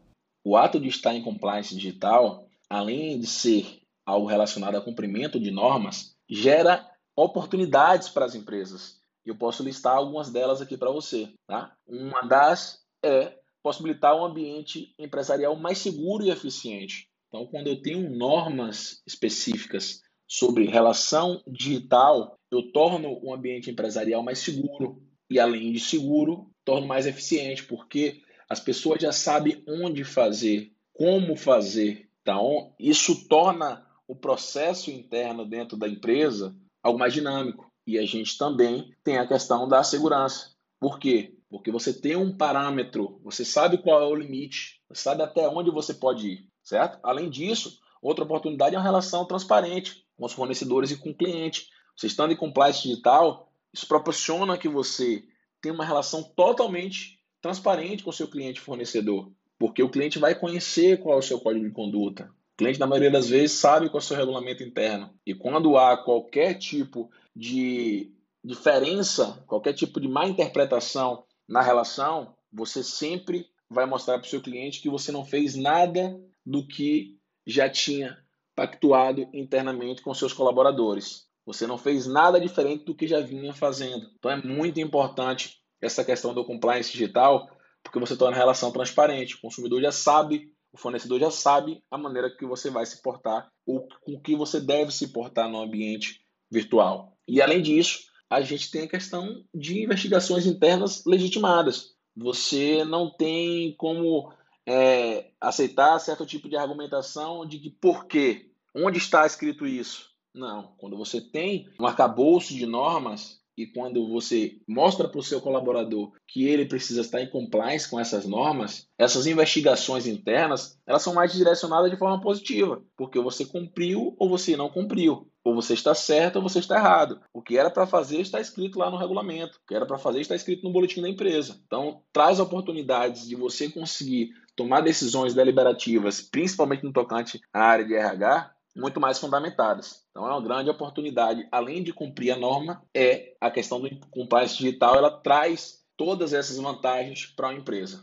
O 0.44 0.54
ato 0.54 0.78
de 0.78 0.86
estar 0.86 1.14
em 1.14 1.22
compliance 1.22 1.74
digital, 1.74 2.46
além 2.68 3.18
de 3.18 3.26
ser 3.26 3.80
algo 4.04 4.26
relacionado 4.26 4.74
a 4.74 4.82
cumprimento 4.82 5.40
de 5.40 5.50
normas, 5.50 6.14
gera 6.28 6.86
oportunidades 7.16 8.10
para 8.10 8.26
as 8.26 8.34
empresas. 8.34 9.00
Eu 9.24 9.34
posso 9.34 9.62
listar 9.62 9.96
algumas 9.96 10.30
delas 10.30 10.60
aqui 10.60 10.76
para 10.76 10.90
você. 10.90 11.32
Tá? 11.46 11.74
Uma 11.86 12.20
das 12.20 12.82
é 13.02 13.34
possibilitar 13.62 14.14
um 14.14 14.26
ambiente 14.26 14.94
empresarial 14.98 15.56
mais 15.56 15.78
seguro 15.78 16.22
e 16.22 16.30
eficiente. 16.30 17.08
Então, 17.28 17.46
quando 17.46 17.68
eu 17.68 17.80
tenho 17.80 18.10
normas 18.10 19.00
específicas 19.06 20.02
sobre 20.28 20.66
relação 20.66 21.42
digital, 21.46 22.38
eu 22.52 22.70
torno 22.70 23.18
o 23.22 23.34
ambiente 23.34 23.70
empresarial 23.70 24.22
mais 24.22 24.38
seguro 24.40 25.02
e, 25.30 25.40
além 25.40 25.72
de 25.72 25.80
seguro, 25.80 26.50
torno 26.62 26.86
mais 26.86 27.06
eficiente, 27.06 27.64
porque 27.64 28.20
as 28.48 28.60
pessoas 28.60 29.00
já 29.00 29.10
sabem 29.10 29.64
onde 29.66 30.04
fazer, 30.04 30.70
como 30.92 31.34
fazer. 31.34 32.10
Então, 32.20 32.74
isso 32.78 33.26
torna 33.26 33.84
o 34.06 34.14
processo 34.14 34.90
interno 34.90 35.46
dentro 35.46 35.78
da 35.78 35.88
empresa 35.88 36.54
algo 36.82 36.98
mais 36.98 37.14
dinâmico. 37.14 37.72
E 37.86 37.98
a 37.98 38.04
gente 38.04 38.36
também 38.36 38.94
tem 39.02 39.16
a 39.16 39.26
questão 39.26 39.66
da 39.66 39.82
segurança. 39.82 40.52
Por 40.78 40.98
quê? 40.98 41.34
Porque 41.48 41.70
você 41.70 41.92
tem 41.92 42.16
um 42.16 42.36
parâmetro, 42.36 43.18
você 43.24 43.44
sabe 43.44 43.78
qual 43.78 44.02
é 44.02 44.06
o 44.06 44.14
limite, 44.14 44.80
você 44.88 45.02
sabe 45.02 45.22
até 45.22 45.48
onde 45.48 45.70
você 45.70 45.94
pode 45.94 46.28
ir, 46.28 46.48
certo? 46.62 46.98
Além 47.02 47.30
disso, 47.30 47.78
outra 48.02 48.24
oportunidade 48.24 48.74
é 48.74 48.78
uma 48.78 48.84
relação 48.84 49.24
transparente 49.26 50.04
com 50.16 50.26
os 50.26 50.32
fornecedores 50.32 50.90
e 50.90 50.96
com 50.96 51.10
o 51.10 51.14
cliente. 51.14 51.66
Você 51.96 52.06
estando 52.06 52.32
em 52.32 52.36
compliance 52.36 52.82
digital, 52.82 53.52
isso 53.72 53.86
proporciona 53.86 54.58
que 54.58 54.68
você 54.68 55.24
tenha 55.60 55.74
uma 55.74 55.84
relação 55.84 56.22
totalmente 56.22 57.18
transparente 57.40 58.02
com 58.02 58.10
o 58.10 58.12
seu 58.12 58.28
cliente 58.28 58.60
fornecedor, 58.60 59.30
porque 59.58 59.82
o 59.82 59.88
cliente 59.88 60.18
vai 60.18 60.34
conhecer 60.34 61.00
qual 61.00 61.16
é 61.16 61.18
o 61.18 61.22
seu 61.22 61.40
código 61.40 61.64
de 61.64 61.72
conduta. 61.72 62.30
O 62.54 62.56
cliente, 62.58 62.78
na 62.78 62.86
maioria 62.86 63.10
das 63.10 63.28
vezes, 63.28 63.58
sabe 63.58 63.88
qual 63.88 64.00
é 64.00 64.04
o 64.04 64.06
seu 64.06 64.16
regulamento 64.16 64.62
interno. 64.62 65.10
E 65.26 65.34
quando 65.34 65.76
há 65.76 65.96
qualquer 65.96 66.54
tipo 66.54 67.10
de 67.34 68.12
diferença, 68.44 69.42
qualquer 69.46 69.72
tipo 69.72 70.00
de 70.00 70.08
má 70.08 70.26
interpretação 70.26 71.24
na 71.48 71.62
relação, 71.62 72.34
você 72.52 72.82
sempre 72.82 73.46
vai 73.68 73.86
mostrar 73.86 74.18
para 74.18 74.26
o 74.26 74.30
seu 74.30 74.40
cliente 74.40 74.80
que 74.80 74.90
você 74.90 75.10
não 75.10 75.24
fez 75.24 75.56
nada 75.56 76.20
do 76.44 76.66
que 76.66 77.18
já 77.46 77.68
tinha 77.68 78.18
pactuado 78.54 79.28
internamente 79.32 80.02
com 80.02 80.12
seus 80.12 80.32
colaboradores. 80.32 81.26
Você 81.44 81.66
não 81.66 81.76
fez 81.76 82.06
nada 82.06 82.40
diferente 82.40 82.84
do 82.84 82.94
que 82.94 83.06
já 83.06 83.20
vinha 83.20 83.52
fazendo. 83.52 84.06
Então 84.18 84.30
é 84.30 84.36
muito 84.36 84.80
importante 84.80 85.60
essa 85.80 86.04
questão 86.04 86.32
do 86.32 86.44
compliance 86.44 86.92
digital, 86.92 87.48
porque 87.82 87.98
você 87.98 88.16
torna 88.16 88.36
a 88.36 88.38
relação 88.38 88.70
transparente. 88.70 89.34
O 89.34 89.40
consumidor 89.40 89.82
já 89.82 89.90
sabe, 89.90 90.52
o 90.72 90.78
fornecedor 90.78 91.18
já 91.18 91.30
sabe 91.30 91.82
a 91.90 91.98
maneira 91.98 92.30
que 92.34 92.46
você 92.46 92.70
vai 92.70 92.86
se 92.86 93.02
portar 93.02 93.50
ou 93.66 93.88
com 94.00 94.20
que 94.20 94.36
você 94.36 94.60
deve 94.60 94.92
se 94.92 95.12
portar 95.12 95.48
no 95.48 95.60
ambiente 95.60 96.20
virtual. 96.50 97.16
E 97.26 97.42
além 97.42 97.60
disso, 97.60 98.04
a 98.30 98.40
gente 98.40 98.70
tem 98.70 98.82
a 98.82 98.88
questão 98.88 99.44
de 99.54 99.82
investigações 99.82 100.46
internas 100.46 101.04
legitimadas. 101.04 101.94
Você 102.16 102.84
não 102.84 103.10
tem 103.10 103.74
como 103.76 104.32
é, 104.66 105.30
aceitar 105.40 105.98
certo 105.98 106.24
tipo 106.24 106.48
de 106.48 106.56
argumentação 106.56 107.46
de 107.46 107.58
que 107.58 107.70
por 107.70 108.06
quê? 108.06 108.50
Onde 108.74 108.98
está 108.98 109.26
escrito 109.26 109.66
isso? 109.66 110.11
Não. 110.34 110.74
Quando 110.78 110.96
você 110.96 111.20
tem 111.20 111.68
um 111.78 111.86
arcabouço 111.86 112.54
de 112.54 112.66
normas 112.66 113.42
e 113.56 113.66
quando 113.66 114.08
você 114.08 114.58
mostra 114.66 115.06
para 115.06 115.20
o 115.20 115.22
seu 115.22 115.40
colaborador 115.40 116.12
que 116.26 116.46
ele 116.46 116.64
precisa 116.64 117.02
estar 117.02 117.20
em 117.20 117.28
compliance 117.28 117.88
com 117.88 118.00
essas 118.00 118.26
normas, 118.26 118.88
essas 118.96 119.26
investigações 119.26 120.06
internas, 120.06 120.78
elas 120.86 121.02
são 121.02 121.12
mais 121.12 121.32
direcionadas 121.32 121.90
de 121.90 121.98
forma 121.98 122.20
positiva, 122.20 122.82
porque 122.96 123.20
você 123.20 123.44
cumpriu 123.44 124.16
ou 124.18 124.28
você 124.28 124.56
não 124.56 124.70
cumpriu. 124.70 125.28
Ou 125.44 125.56
você 125.56 125.74
está 125.74 125.92
certo 125.92 126.36
ou 126.36 126.42
você 126.42 126.60
está 126.60 126.76
errado. 126.76 127.20
O 127.32 127.42
que 127.42 127.58
era 127.58 127.68
para 127.68 127.84
fazer 127.84 128.20
está 128.20 128.40
escrito 128.40 128.78
lá 128.78 128.88
no 128.88 128.96
regulamento. 128.96 129.58
O 129.58 129.66
que 129.66 129.74
era 129.74 129.84
para 129.84 129.98
fazer 129.98 130.20
está 130.20 130.36
escrito 130.36 130.62
no 130.62 130.72
boletim 130.72 131.02
da 131.02 131.08
empresa. 131.08 131.60
Então, 131.66 132.00
traz 132.12 132.38
oportunidades 132.38 133.26
de 133.26 133.34
você 133.34 133.68
conseguir 133.68 134.30
tomar 134.54 134.82
decisões 134.82 135.34
deliberativas, 135.34 136.20
principalmente 136.20 136.84
no 136.84 136.92
tocante 136.92 137.40
à 137.52 137.60
área 137.60 137.84
de 137.84 137.94
RH, 137.94 138.52
muito 138.76 139.00
mais 139.00 139.18
fundamentadas. 139.18 140.02
Então 140.10 140.26
é 140.26 140.30
uma 140.30 140.42
grande 140.42 140.70
oportunidade, 140.70 141.46
além 141.50 141.82
de 141.82 141.92
cumprir 141.92 142.32
a 142.32 142.38
norma, 142.38 142.82
é 142.94 143.34
a 143.40 143.50
questão 143.50 143.80
do 143.80 143.88
compliance 144.10 144.56
digital, 144.56 144.96
ela 144.96 145.10
traz 145.10 145.82
todas 145.96 146.32
essas 146.32 146.56
vantagens 146.56 147.26
para 147.26 147.48
a 147.48 147.54
empresa. 147.54 148.02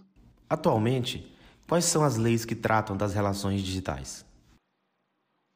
Atualmente, 0.49 1.31
quais 1.67 1.85
são 1.85 2.03
as 2.03 2.17
leis 2.17 2.45
que 2.45 2.55
tratam 2.55 2.95
das 2.95 3.13
relações 3.13 3.61
digitais? 3.61 4.25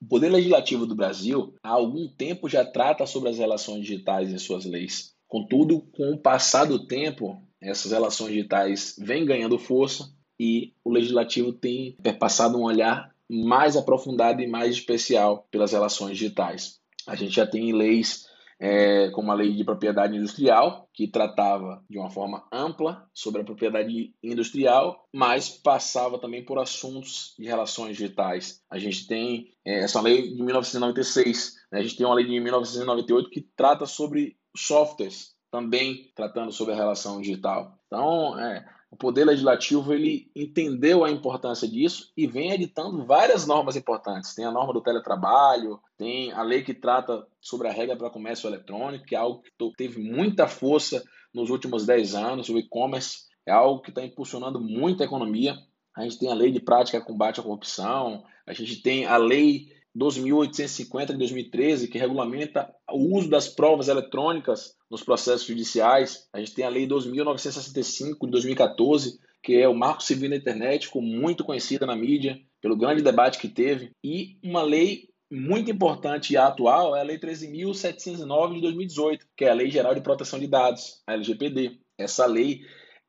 O 0.01 0.05
Poder 0.05 0.29
Legislativo 0.29 0.85
do 0.85 0.95
Brasil 0.95 1.55
há 1.63 1.69
algum 1.69 2.07
tempo 2.07 2.49
já 2.49 2.65
trata 2.65 3.05
sobre 3.05 3.29
as 3.29 3.37
relações 3.37 3.81
digitais 3.81 4.31
em 4.31 4.37
suas 4.37 4.65
leis. 4.65 5.13
Contudo, 5.27 5.81
com 5.95 6.11
o 6.11 6.17
passar 6.17 6.65
do 6.65 6.85
tempo, 6.85 7.41
essas 7.61 7.91
relações 7.91 8.33
digitais 8.33 8.95
vêm 8.99 9.25
ganhando 9.25 9.57
força 9.57 10.13
e 10.37 10.73
o 10.83 10.91
legislativo 10.91 11.53
tem 11.53 11.95
passado 12.19 12.57
um 12.57 12.63
olhar 12.63 13.12
mais 13.29 13.75
aprofundado 13.75 14.41
e 14.41 14.47
mais 14.47 14.75
especial 14.75 15.47
pelas 15.49 15.71
relações 15.71 16.17
digitais. 16.17 16.79
A 17.07 17.15
gente 17.15 17.35
já 17.35 17.45
tem 17.45 17.73
leis 17.73 18.25
é, 18.59 19.09
como 19.11 19.29
a 19.29 19.35
lei 19.35 19.53
de 19.53 19.63
propriedade 19.65 20.15
industrial, 20.15 20.87
que 20.93 21.05
tratava 21.07 21.83
de 21.89 21.97
uma 21.97 22.09
forma 22.09 22.47
ampla 22.49 23.05
sobre 23.13 23.41
a 23.41 23.43
propriedade 23.43 24.15
industrial, 24.23 25.05
mas 25.13 25.49
passava 25.49 26.17
também 26.17 26.45
por 26.45 26.57
assuntos 26.57 27.33
de 27.37 27.45
relações 27.45 27.97
digitais. 27.97 28.61
A 28.69 28.79
gente 28.79 29.05
tem 29.05 29.47
é, 29.65 29.83
essa 29.83 29.99
lei 29.99 30.33
de 30.33 30.41
1996, 30.41 31.55
né? 31.71 31.79
a 31.79 31.81
gente 31.81 31.97
tem 31.97 32.05
uma 32.05 32.15
lei 32.15 32.25
de 32.25 32.39
1998 32.39 33.29
que 33.29 33.41
trata 33.55 33.85
sobre 33.85 34.37
softwares, 34.55 35.33
também 35.51 36.11
tratando 36.15 36.51
sobre 36.51 36.73
a 36.73 36.77
relação 36.77 37.19
digital. 37.19 37.77
Então, 37.87 38.39
é, 38.39 38.65
o 38.93 38.95
Poder 38.95 39.25
Legislativo 39.25 39.91
ele 39.91 40.29
entendeu 40.35 41.03
a 41.03 41.09
importância 41.09 41.67
disso 41.67 42.11
e 42.15 42.27
vem 42.27 42.51
editando 42.51 43.03
várias 43.03 43.47
normas 43.47 43.75
importantes. 43.75 44.35
Tem 44.35 44.45
a 44.45 44.51
norma 44.51 44.71
do 44.71 44.83
teletrabalho, 44.83 45.79
tem 45.97 46.31
a 46.31 46.43
lei 46.43 46.61
que 46.61 46.75
trata 46.75 47.25
sobre 47.41 47.67
a 47.67 47.71
regra 47.71 47.97
para 47.97 48.11
comércio 48.11 48.47
eletrônico, 48.47 49.03
que 49.03 49.15
é 49.15 49.17
algo 49.17 49.41
que 49.41 49.51
teve 49.75 49.99
muita 49.99 50.47
força 50.47 51.03
nos 51.33 51.49
últimos 51.49 51.87
10 51.87 52.13
anos. 52.13 52.49
O 52.49 52.57
e-commerce 52.59 53.23
é 53.47 53.51
algo 53.51 53.81
que 53.81 53.89
está 53.89 54.05
impulsionando 54.05 54.61
muito 54.61 55.01
a 55.01 55.07
economia. 55.07 55.57
A 55.97 56.03
gente 56.03 56.19
tem 56.19 56.29
a 56.29 56.35
lei 56.35 56.51
de 56.51 56.59
prática 56.59 57.01
combate 57.01 57.39
à 57.39 57.43
corrupção, 57.43 58.23
a 58.45 58.53
gente 58.53 58.79
tem 58.83 59.07
a 59.07 59.17
lei 59.17 59.73
12.850 59.97 61.07
de 61.07 61.17
2013, 61.17 61.87
que 61.87 61.97
regulamenta 61.97 62.73
o 62.91 63.15
uso 63.15 63.29
das 63.29 63.47
provas 63.47 63.87
eletrônicas 63.87 64.75
nos 64.89 65.03
processos 65.03 65.45
judiciais. 65.45 66.27
A 66.33 66.39
gente 66.39 66.53
tem 66.53 66.65
a 66.65 66.69
Lei 66.69 66.87
2.965 66.87 68.25
de 68.25 68.31
2014, 68.31 69.19
que 69.41 69.57
é 69.57 69.67
o 69.67 69.75
Marco 69.75 70.01
Civil 70.01 70.29
da 70.29 70.35
Internet, 70.35 70.87
ficou 70.87 71.01
muito 71.01 71.43
conhecida 71.43 71.85
na 71.85 71.95
mídia 71.95 72.39
pelo 72.61 72.77
grande 72.77 73.03
debate 73.03 73.37
que 73.37 73.49
teve. 73.49 73.91
E 74.03 74.37
uma 74.41 74.63
lei 74.63 75.09
muito 75.29 75.69
importante 75.69 76.33
e 76.33 76.37
atual 76.37 76.95
é 76.95 77.01
a 77.01 77.03
Lei 77.03 77.19
13.709 77.19 78.55
de 78.55 78.61
2018, 78.61 79.25
que 79.35 79.45
é 79.45 79.49
a 79.49 79.53
Lei 79.53 79.69
Geral 79.69 79.93
de 79.93 80.01
Proteção 80.01 80.39
de 80.39 80.47
Dados, 80.47 81.01
a 81.05 81.13
LGPD. 81.13 81.79
Essa 81.97 82.25
lei 82.25 82.61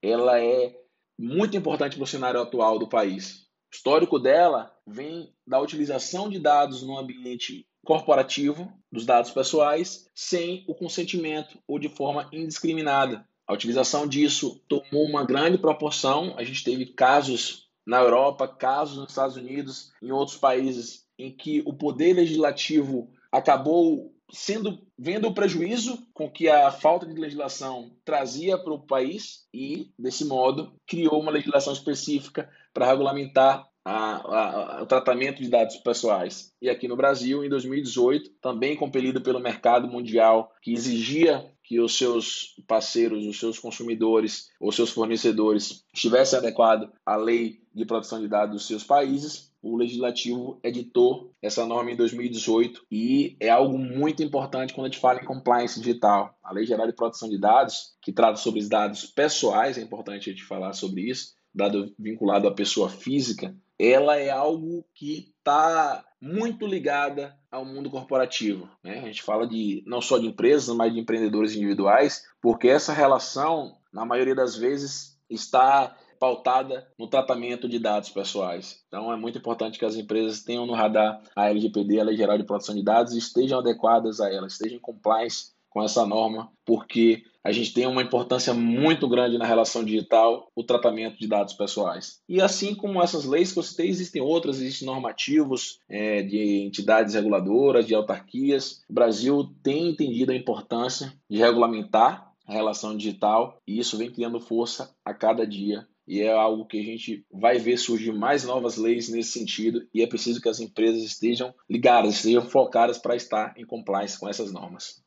ela 0.03 0.41
é 0.41 0.75
muito 1.19 1.57
importante 1.57 1.97
para 1.97 2.05
o 2.05 2.07
cenário 2.07 2.41
atual 2.41 2.79
do 2.79 2.89
país 2.89 3.44
o 3.75 3.77
histórico 3.77 4.21
dela 4.21 4.73
vem 4.87 5.35
da 5.45 5.61
utilização 5.61 6.29
de 6.31 6.39
dados 6.39 6.85
no 6.85 6.97
ambiente 6.97 7.67
corporativo, 7.85 8.73
dos 8.91 9.05
dados 9.05 9.33
pessoais, 9.33 10.09
sem 10.15 10.65
o 10.69 10.77
consentimento 10.77 11.59
ou 11.67 11.81
de 11.81 11.89
forma 11.89 12.29
indiscriminada. 12.33 13.29
A 13.45 13.53
utilização 13.53 14.07
disso 14.07 14.63
tomou 14.69 15.05
uma 15.05 15.25
grande 15.25 15.59
proporção. 15.59 16.35
A 16.39 16.45
gente 16.45 16.63
teve 16.63 16.87
casos 16.87 17.69
na 17.85 17.99
Europa, 17.99 18.47
casos 18.47 18.97
nos 18.97 19.09
Estados 19.09 19.37
Unidos, 19.37 19.93
em 20.01 20.13
outros 20.13 20.39
países, 20.39 21.05
em 21.19 21.33
que 21.33 21.61
o 21.67 21.75
poder 21.75 22.15
legislativo 22.15 23.11
acabou 23.33 24.15
sendo 24.33 24.87
vendo 24.97 25.29
o 25.29 25.35
prejuízo 25.35 25.99
com 26.15 26.31
que 26.31 26.49
a 26.49 26.71
falta 26.71 27.07
de 27.07 27.21
legislação 27.21 27.91
trazia 28.05 28.57
para 28.57 28.73
o 28.73 28.87
país 28.87 29.47
e, 29.53 29.93
desse 29.99 30.25
modo, 30.25 30.73
criou 30.87 31.21
uma 31.21 31.33
legislação 31.33 31.73
específica 31.73 32.49
para 32.75 32.87
regulamentar 32.87 33.67
a, 33.85 34.79
a, 34.79 34.83
o 34.83 34.87
tratamento 34.87 35.43
de 35.43 35.49
dados 35.49 35.77
pessoais. 35.77 36.53
E 36.61 36.69
aqui 36.69 36.89
no 36.89 36.97
Brasil, 36.97 37.45
em 37.45 37.49
2018, 37.49 38.31
também 38.41 38.77
compelido 38.77 39.21
pelo 39.21 39.39
mercado 39.39 39.87
mundial, 39.87 40.53
que 40.61 40.73
exigia 40.73 41.51
que 41.63 41.81
os 41.81 41.97
seus 41.97 42.55
parceiros, 42.67 43.27
os 43.27 43.39
seus 43.39 43.59
consumidores, 43.59 44.51
os 44.61 44.75
seus 44.75 44.91
fornecedores 44.91 45.85
estivessem 45.95 46.39
adequados 46.39 46.89
à 47.07 47.17
lei 47.17 47.61
de 47.75 47.87
proteção 47.87 48.21
de 48.21 48.29
dados 48.29 48.55
dos 48.55 48.67
seus 48.67 48.85
países, 48.85 49.55
o 49.65 49.79
legislativo 49.79 50.61
editou 50.63 51.33
essa 51.41 51.65
norma 51.65 51.91
em 51.91 51.97
2018 51.97 52.85
e 52.91 53.35
é 53.41 53.49
algo 53.49 53.79
muito 53.79 54.23
importante 54.23 54.75
quando 54.75 54.89
a 54.89 54.91
gente 54.91 55.01
fala 55.01 55.21
em 55.21 55.25
compliance 55.25 55.81
digital. 55.81 56.37
A 56.45 56.53
Lei 56.53 56.67
Geral 56.67 56.87
de 56.87 56.93
Proteção 56.93 57.31
de 57.31 57.39
Dados, 57.39 57.95
que 58.03 58.13
trata 58.13 58.37
sobre 58.37 58.61
os 58.61 58.69
dados 58.69 59.07
pessoais, 59.07 59.79
é 59.79 59.81
importante 59.81 60.29
a 60.29 60.33
gente 60.35 60.45
falar 60.45 60.75
sobre 60.75 61.09
isso, 61.09 61.33
dado 61.55 61.95
vinculado 61.99 62.49
à 62.49 62.55
pessoa 62.55 62.89
física, 62.89 63.55
ela 63.79 64.17
é 64.17 64.31
algo 64.31 64.85
que 64.95 65.33
está 65.39 66.05
muito 66.21 66.67
ligada 66.67 67.37
ao 67.51 67.65
mundo 67.65 67.91
corporativo. 67.91 68.69
Né? 68.83 68.99
A 68.99 69.07
gente 69.07 69.23
fala 69.23 69.47
de 69.47 69.83
não 69.87 70.01
só 70.01 70.19
de 70.19 70.27
empresas, 70.27 70.75
mas 70.75 70.93
de 70.93 70.99
empreendedores 70.99 71.55
individuais, 71.55 72.25
porque 72.41 72.69
essa 72.69 72.93
relação, 72.93 73.77
na 73.93 74.05
maioria 74.05 74.35
das 74.35 74.57
vezes, 74.57 75.19
está 75.29 75.97
pautada 76.19 76.89
no 76.99 77.07
tratamento 77.07 77.69
de 77.69 77.79
dados 77.79 78.09
pessoais. 78.09 78.83
Então 78.89 79.13
é 79.13 79.17
muito 79.17 79.39
importante 79.39 79.79
que 79.79 79.85
as 79.85 79.97
empresas 79.97 80.43
tenham 80.43 80.65
no 80.65 80.73
radar 80.73 81.21
a 81.37 81.51
LGPD, 81.51 82.01
a 82.01 82.05
Lei 82.05 82.17
Geral 82.17 82.39
de 82.39 82.45
Proteção 82.45 82.75
de 82.75 82.83
Dados, 82.83 83.13
e 83.13 83.19
estejam 83.19 83.59
adequadas 83.59 84.21
a 84.21 84.33
ela, 84.33 84.47
estejam 84.47 84.79
em 84.79 84.81
compliance 84.81 85.53
com 85.69 85.83
essa 85.83 86.07
norma, 86.07 86.51
porque 86.65 87.25
a 87.45 87.53
gente 87.53 87.75
tem 87.75 87.87
uma 87.87 88.01
importância 88.01 88.55
muito 88.55 89.07
grande 89.07 89.37
na 89.37 89.45
relação 89.45 89.85
digital, 89.85 90.51
o 90.57 90.65
tratamento 90.65 91.19
de 91.19 91.29
dados 91.29 91.53
pessoais. 91.53 92.23
E 92.27 92.41
assim 92.41 92.75
como 92.75 93.03
essas 93.03 93.27
leis 93.27 93.53
que 93.53 93.59
eu 93.59 93.63
citei, 93.63 93.89
existem 93.89 94.23
outras, 94.23 94.57
existem 94.57 94.87
normativos 94.87 95.79
é, 95.87 96.23
de 96.23 96.63
entidades 96.65 97.13
reguladoras, 97.15 97.87
de 97.87 97.95
autarquias. 97.95 98.83
O 98.89 98.95
Brasil 98.95 99.55
tem 99.63 99.91
entendido 99.91 100.33
a 100.33 100.37
importância 100.37 101.13
de 101.29 101.37
regulamentar 101.37 102.33
a 102.47 102.53
relação 102.53 102.97
digital 102.97 103.61
e 103.67 103.79
isso 103.79 103.99
vem 103.99 104.11
criando 104.11 104.41
força 104.41 104.95
a 105.05 105.13
cada 105.13 105.47
dia 105.47 105.87
e 106.07 106.21
é 106.21 106.33
algo 106.33 106.67
que 106.67 106.79
a 106.79 106.83
gente 106.83 107.25
vai 107.33 107.59
ver 107.59 107.79
surgir 107.79 108.13
mais 108.13 108.45
novas 108.45 108.77
leis 108.77 109.09
nesse 109.09 109.33
sentido 109.33 109.87
e 109.93 110.03
é 110.03 110.07
preciso 110.07 110.41
que 110.41 110.49
as 110.49 110.61
empresas 110.61 111.03
estejam 111.03 111.55
ligadas, 111.69 112.17
estejam 112.17 112.43
focadas 112.43 112.99
para 112.99 113.17
estar 113.17 113.55
em 113.57 113.65
compliance 113.65 114.19
com 114.19 114.29
essas 114.29 114.53
normas. 114.53 115.04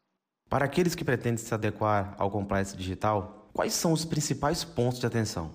Para 0.50 0.64
aqueles 0.64 0.96
que 0.96 1.04
pretendem 1.04 1.38
se 1.38 1.54
adequar 1.54 2.16
ao 2.18 2.32
compliance 2.32 2.76
digital, 2.76 3.50
quais 3.54 3.74
são 3.74 3.92
os 3.92 4.06
principais 4.06 4.64
pontos 4.64 5.00
de 5.00 5.06
atenção? 5.06 5.52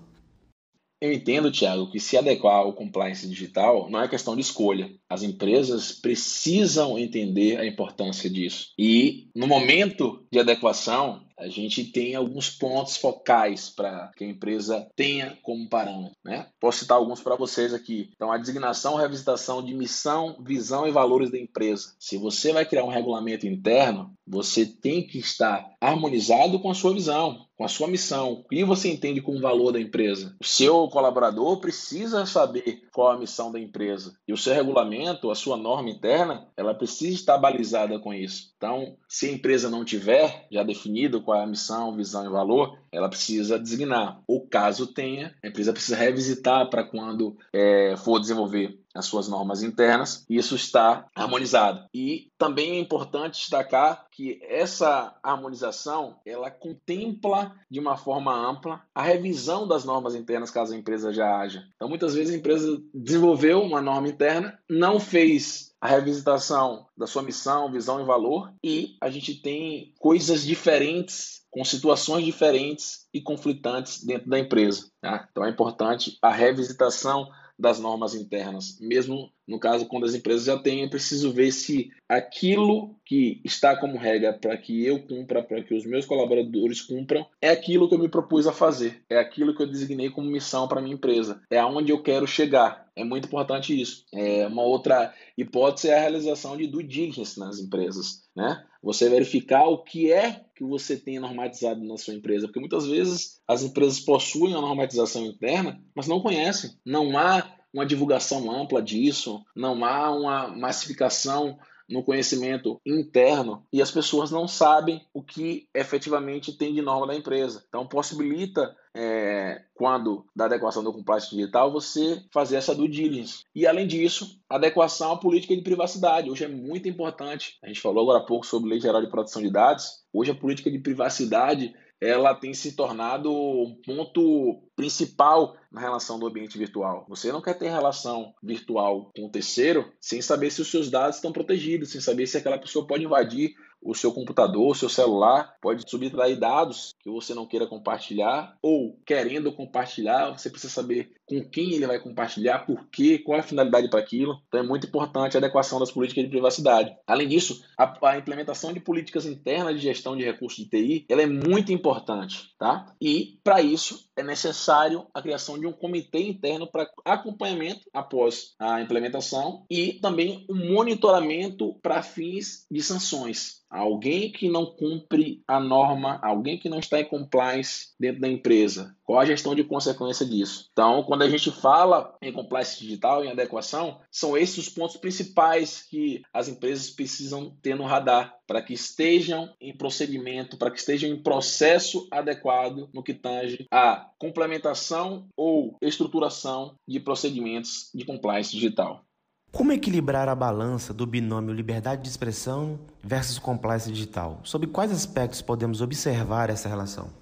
Eu 1.00 1.12
entendo, 1.12 1.50
Thiago, 1.50 1.90
que 1.90 1.98
se 1.98 2.16
adequar 2.16 2.58
ao 2.58 2.74
compliance 2.74 3.26
digital 3.26 3.90
não 3.90 4.00
é 4.00 4.06
questão 4.06 4.36
de 4.36 4.42
escolha. 4.42 4.88
As 5.08 5.22
empresas 5.22 5.92
precisam 5.92 6.96
entender 6.96 7.58
a 7.58 7.66
importância 7.66 8.30
disso. 8.30 8.68
E 8.78 9.28
no 9.34 9.48
momento 9.48 10.24
de 10.30 10.38
adequação, 10.38 11.26
a 11.42 11.48
gente 11.48 11.84
tem 11.84 12.14
alguns 12.14 12.48
pontos 12.48 12.96
focais 12.96 13.68
para 13.68 14.10
que 14.16 14.24
a 14.24 14.28
empresa 14.28 14.86
tenha 14.94 15.36
como 15.42 15.68
parâmetro. 15.68 16.16
Né? 16.24 16.46
Posso 16.60 16.78
citar 16.78 16.96
alguns 16.96 17.20
para 17.20 17.34
vocês 17.34 17.74
aqui. 17.74 18.10
Então, 18.14 18.30
a 18.30 18.38
designação, 18.38 18.94
revisitação 18.94 19.62
de 19.62 19.74
missão, 19.74 20.36
visão 20.40 20.86
e 20.86 20.92
valores 20.92 21.30
da 21.30 21.38
empresa. 21.38 21.94
Se 21.98 22.16
você 22.16 22.52
vai 22.52 22.64
criar 22.64 22.84
um 22.84 22.88
regulamento 22.88 23.46
interno, 23.46 24.14
você 24.26 24.64
tem 24.64 25.04
que 25.04 25.18
estar 25.18 25.68
harmonizado 25.80 26.60
com 26.60 26.70
a 26.70 26.74
sua 26.74 26.94
visão, 26.94 27.44
com 27.56 27.64
a 27.64 27.68
sua 27.68 27.88
missão, 27.88 28.32
o 28.32 28.44
que 28.44 28.64
você 28.64 28.90
entende 28.90 29.20
como 29.20 29.40
valor 29.40 29.72
da 29.72 29.80
empresa. 29.80 30.34
O 30.40 30.44
seu 30.44 30.88
colaborador 30.88 31.60
precisa 31.60 32.24
saber 32.24 32.82
qual 32.92 33.12
a 33.12 33.18
missão 33.18 33.52
da 33.52 33.60
empresa. 33.60 34.16
E 34.26 34.32
o 34.32 34.36
seu 34.36 34.54
regulamento, 34.54 35.30
a 35.30 35.34
sua 35.34 35.56
norma 35.56 35.90
interna, 35.90 36.48
ela 36.56 36.74
precisa 36.74 37.14
estar 37.14 37.38
balizada 37.38 37.98
com 37.98 38.14
isso. 38.14 38.52
Então, 38.56 38.96
se 39.08 39.26
a 39.26 39.32
empresa 39.32 39.68
não 39.68 39.84
tiver 39.84 40.46
já 40.50 40.62
definido 40.62 41.22
qual 41.22 41.31
é 41.34 41.42
a 41.42 41.46
missão, 41.46 41.94
visão 41.94 42.26
e 42.26 42.28
valor, 42.28 42.78
ela 42.90 43.08
precisa 43.08 43.58
designar. 43.58 44.20
Ou 44.26 44.46
caso 44.46 44.86
tenha, 44.86 45.34
a 45.42 45.48
empresa 45.48 45.72
precisa 45.72 45.96
revisitar 45.96 46.68
para 46.68 46.84
quando 46.84 47.36
é, 47.52 47.94
for 47.96 48.18
desenvolver 48.18 48.78
as 48.94 49.06
suas 49.06 49.26
normas 49.26 49.62
internas, 49.62 50.24
e 50.28 50.36
isso 50.36 50.54
está 50.54 51.06
harmonizado. 51.14 51.86
E 51.94 52.30
também 52.36 52.72
é 52.72 52.78
importante 52.78 53.38
destacar 53.38 54.06
que 54.10 54.38
essa 54.42 55.16
harmonização, 55.22 56.16
ela 56.26 56.50
contempla 56.50 57.54
de 57.70 57.80
uma 57.80 57.96
forma 57.96 58.34
ampla 58.34 58.82
a 58.94 59.02
revisão 59.02 59.66
das 59.66 59.84
normas 59.84 60.14
internas 60.14 60.50
caso 60.50 60.74
a 60.74 60.76
empresa 60.76 61.12
já 61.12 61.38
haja. 61.38 61.64
Então, 61.74 61.88
muitas 61.88 62.14
vezes 62.14 62.34
a 62.34 62.38
empresa 62.38 62.82
desenvolveu 62.92 63.62
uma 63.62 63.80
norma 63.80 64.08
interna, 64.08 64.58
não 64.68 65.00
fez 65.00 65.71
a 65.82 65.88
revisitação 65.88 66.86
da 66.96 67.08
sua 67.08 67.24
missão, 67.24 67.72
visão 67.72 68.00
e 68.00 68.04
valor, 68.04 68.54
e 68.62 68.96
a 69.00 69.10
gente 69.10 69.34
tem 69.34 69.92
coisas 69.98 70.44
diferentes 70.44 71.42
com 71.50 71.64
situações 71.64 72.24
diferentes 72.24 73.08
e 73.12 73.20
conflitantes 73.20 74.04
dentro 74.04 74.30
da 74.30 74.38
empresa. 74.38 74.88
Tá? 75.00 75.26
Então 75.28 75.44
é 75.44 75.50
importante 75.50 76.16
a 76.22 76.30
revisitação 76.30 77.28
das 77.58 77.80
normas 77.80 78.14
internas, 78.14 78.78
mesmo 78.80 79.28
no 79.46 79.58
caso 79.58 79.86
quando 79.86 80.04
as 80.04 80.14
empresas 80.14 80.44
já 80.44 80.58
têm, 80.58 80.82
é 80.82 80.88
preciso 80.88 81.32
ver 81.32 81.52
se 81.52 81.90
aquilo 82.08 82.94
que 83.04 83.40
está 83.44 83.76
como 83.76 83.98
regra 83.98 84.32
para 84.32 84.56
que 84.56 84.84
eu 84.84 85.00
cumpra, 85.00 85.42
para 85.42 85.62
que 85.62 85.74
os 85.74 85.84
meus 85.84 86.06
colaboradores 86.06 86.80
cumpram, 86.80 87.26
é 87.40 87.50
aquilo 87.50 87.88
que 87.88 87.94
eu 87.94 87.98
me 87.98 88.08
propus 88.08 88.46
a 88.46 88.52
fazer, 88.52 89.02
é 89.10 89.18
aquilo 89.18 89.54
que 89.54 89.62
eu 89.62 89.66
designei 89.66 90.10
como 90.10 90.30
missão 90.30 90.68
para 90.68 90.80
minha 90.80 90.94
empresa, 90.94 91.42
é 91.50 91.58
aonde 91.58 91.92
eu 91.92 92.02
quero 92.02 92.26
chegar. 92.26 92.82
É 92.94 93.02
muito 93.02 93.26
importante 93.26 93.80
isso. 93.80 94.04
É 94.12 94.46
uma 94.46 94.62
outra 94.62 95.14
hipótese 95.36 95.88
é 95.88 95.96
a 95.96 96.00
realização 96.00 96.58
de 96.58 96.66
due 96.66 96.82
diligence 96.82 97.40
nas 97.40 97.58
empresas, 97.58 98.24
né? 98.36 98.62
Você 98.82 99.08
verificar 99.08 99.64
o 99.64 99.78
que 99.78 100.12
é 100.12 100.44
que 100.54 100.62
você 100.62 100.96
tem 100.96 101.18
normatizado 101.18 101.82
na 101.82 101.96
sua 101.96 102.14
empresa, 102.14 102.46
porque 102.46 102.60
muitas 102.60 102.86
vezes 102.86 103.40
as 103.48 103.62
empresas 103.62 104.00
possuem 104.00 104.54
a 104.54 104.60
normatização 104.60 105.24
interna, 105.24 105.80
mas 105.94 106.06
não 106.06 106.20
conhecem. 106.20 106.72
Não 106.84 107.16
há 107.16 107.61
uma 107.72 107.86
divulgação 107.86 108.50
ampla 108.50 108.82
disso, 108.82 109.44
não 109.54 109.84
há 109.84 110.10
uma 110.10 110.48
massificação 110.48 111.58
no 111.88 112.02
conhecimento 112.02 112.80
interno 112.86 113.66
e 113.72 113.82
as 113.82 113.90
pessoas 113.90 114.30
não 114.30 114.48
sabem 114.48 115.04
o 115.12 115.22
que 115.22 115.68
efetivamente 115.74 116.56
tem 116.56 116.72
de 116.72 116.80
norma 116.80 117.06
da 117.06 117.14
empresa. 117.14 117.64
Então, 117.68 117.86
possibilita, 117.86 118.74
é, 118.94 119.62
quando 119.74 120.24
da 120.34 120.46
adequação 120.46 120.82
do 120.82 120.92
compliance 120.92 121.30
digital, 121.30 121.72
você 121.72 122.22
fazer 122.32 122.56
essa 122.56 122.74
due 122.74 122.88
diligence. 122.88 123.44
E, 123.54 123.66
além 123.66 123.86
disso, 123.86 124.38
adequação 124.48 125.12
à 125.12 125.16
política 125.16 125.54
de 125.54 125.62
privacidade. 125.62 126.30
Hoje 126.30 126.44
é 126.44 126.48
muito 126.48 126.88
importante. 126.88 127.58
A 127.62 127.68
gente 127.68 127.80
falou 127.80 128.02
agora 128.02 128.18
há 128.24 128.26
pouco 128.26 128.46
sobre 128.46 128.70
Lei 128.70 128.80
Geral 128.80 129.02
de 129.02 129.10
Proteção 129.10 129.42
de 129.42 129.50
Dados. 129.50 130.02
Hoje, 130.12 130.30
a 130.30 130.34
política 130.34 130.70
de 130.70 130.78
privacidade 130.78 131.74
ela 132.02 132.34
tem 132.34 132.52
se 132.52 132.72
tornado 132.72 133.32
um 133.32 133.76
ponto 133.86 134.60
principal 134.74 135.56
na 135.70 135.80
relação 135.80 136.18
do 136.18 136.26
ambiente 136.26 136.58
virtual. 136.58 137.06
Você 137.08 137.30
não 137.30 137.40
quer 137.40 137.54
ter 137.54 137.70
relação 137.70 138.34
virtual 138.42 139.12
com 139.14 139.26
o 139.26 139.30
terceiro 139.30 139.92
sem 140.00 140.20
saber 140.20 140.50
se 140.50 140.60
os 140.60 140.68
seus 140.68 140.90
dados 140.90 141.16
estão 141.16 141.30
protegidos, 141.32 141.92
sem 141.92 142.00
saber 142.00 142.26
se 142.26 142.36
aquela 142.36 142.58
pessoa 142.58 142.84
pode 142.86 143.04
invadir 143.04 143.54
o 143.82 143.94
seu 143.94 144.12
computador, 144.12 144.70
o 144.70 144.74
seu 144.74 144.88
celular, 144.88 145.56
pode 145.60 145.88
subtrair 145.88 146.38
dados 146.38 146.94
que 147.00 147.10
você 147.10 147.34
não 147.34 147.46
queira 147.46 147.66
compartilhar, 147.66 148.56
ou 148.62 148.98
querendo 149.04 149.52
compartilhar, 149.52 150.30
você 150.30 150.48
precisa 150.48 150.72
saber 150.72 151.12
com 151.26 151.42
quem 151.48 151.72
ele 151.72 151.86
vai 151.86 151.98
compartilhar, 151.98 152.60
por 152.60 152.86
quê, 152.88 153.18
qual 153.18 153.38
é 153.38 153.40
a 153.40 153.44
finalidade 153.44 153.88
para 153.88 154.00
aquilo. 154.00 154.40
Então 154.48 154.60
é 154.60 154.62
muito 154.62 154.86
importante 154.86 155.36
a 155.36 155.40
adequação 155.40 155.78
das 155.78 155.90
políticas 155.90 156.24
de 156.24 156.30
privacidade. 156.30 156.94
Além 157.06 157.28
disso, 157.28 157.64
a, 157.76 158.10
a, 158.10 158.18
implementação 158.18 158.72
de 158.72 158.80
políticas 158.80 159.26
internas 159.26 159.74
de 159.74 159.80
gestão 159.80 160.16
de 160.16 160.24
recursos 160.24 160.62
de 160.64 160.70
TI, 160.70 161.06
ela 161.08 161.22
é 161.22 161.26
muito 161.26 161.72
importante, 161.72 162.50
tá? 162.58 162.94
E 163.00 163.38
para 163.42 163.62
isso 163.62 164.06
é 164.16 164.22
necessário 164.22 165.06
a 165.14 165.22
criação 165.22 165.58
de 165.58 165.66
um 165.66 165.72
comitê 165.72 166.20
interno 166.20 166.66
para 166.70 166.88
acompanhamento 167.04 167.80
após 167.92 168.54
a 168.58 168.80
implementação 168.80 169.64
e 169.70 169.94
também 169.94 170.44
um 170.48 170.74
monitoramento 170.74 171.74
para 171.82 172.02
fins 172.02 172.66
de 172.70 172.82
sanções. 172.82 173.62
Alguém 173.72 174.30
que 174.30 174.50
não 174.50 174.66
cumpre 174.66 175.42
a 175.48 175.58
norma, 175.58 176.20
alguém 176.22 176.58
que 176.58 176.68
não 176.68 176.78
está 176.78 177.00
em 177.00 177.06
compliance 177.06 177.94
dentro 177.98 178.20
da 178.20 178.28
empresa. 178.28 178.94
Qual 179.02 179.18
a 179.18 179.24
gestão 179.24 179.54
de 179.54 179.64
consequência 179.64 180.26
disso? 180.26 180.68
Então, 180.72 181.02
quando 181.04 181.22
a 181.22 181.28
gente 181.30 181.50
fala 181.50 182.14
em 182.20 182.30
compliance 182.30 182.78
digital, 182.78 183.24
em 183.24 183.30
adequação, 183.30 183.98
são 184.10 184.36
esses 184.36 184.58
os 184.58 184.68
pontos 184.68 184.96
principais 184.96 185.82
que 185.82 186.22
as 186.32 186.48
empresas 186.48 186.90
precisam 186.90 187.56
ter 187.62 187.74
no 187.74 187.84
radar 187.84 188.36
para 188.46 188.60
que 188.60 188.74
estejam 188.74 189.48
em 189.58 189.74
procedimento, 189.74 190.58
para 190.58 190.70
que 190.70 190.78
estejam 190.78 191.08
em 191.08 191.22
processo 191.22 192.06
adequado 192.10 192.90
no 192.92 193.02
que 193.02 193.14
tange 193.14 193.66
a 193.70 194.10
complementação 194.18 195.26
ou 195.34 195.78
estruturação 195.80 196.76
de 196.86 197.00
procedimentos 197.00 197.90
de 197.94 198.04
compliance 198.04 198.52
digital. 198.52 199.04
Como 199.52 199.70
equilibrar 199.70 200.30
a 200.30 200.34
balança 200.34 200.94
do 200.94 201.06
binômio 201.06 201.52
liberdade 201.52 202.00
de 202.00 202.08
expressão 202.08 202.80
versus 203.02 203.38
compliance 203.38 203.92
digital? 203.92 204.40
Sobre 204.44 204.66
quais 204.66 204.90
aspectos 204.90 205.42
podemos 205.42 205.82
observar 205.82 206.48
essa 206.48 206.70
relação? 206.70 207.12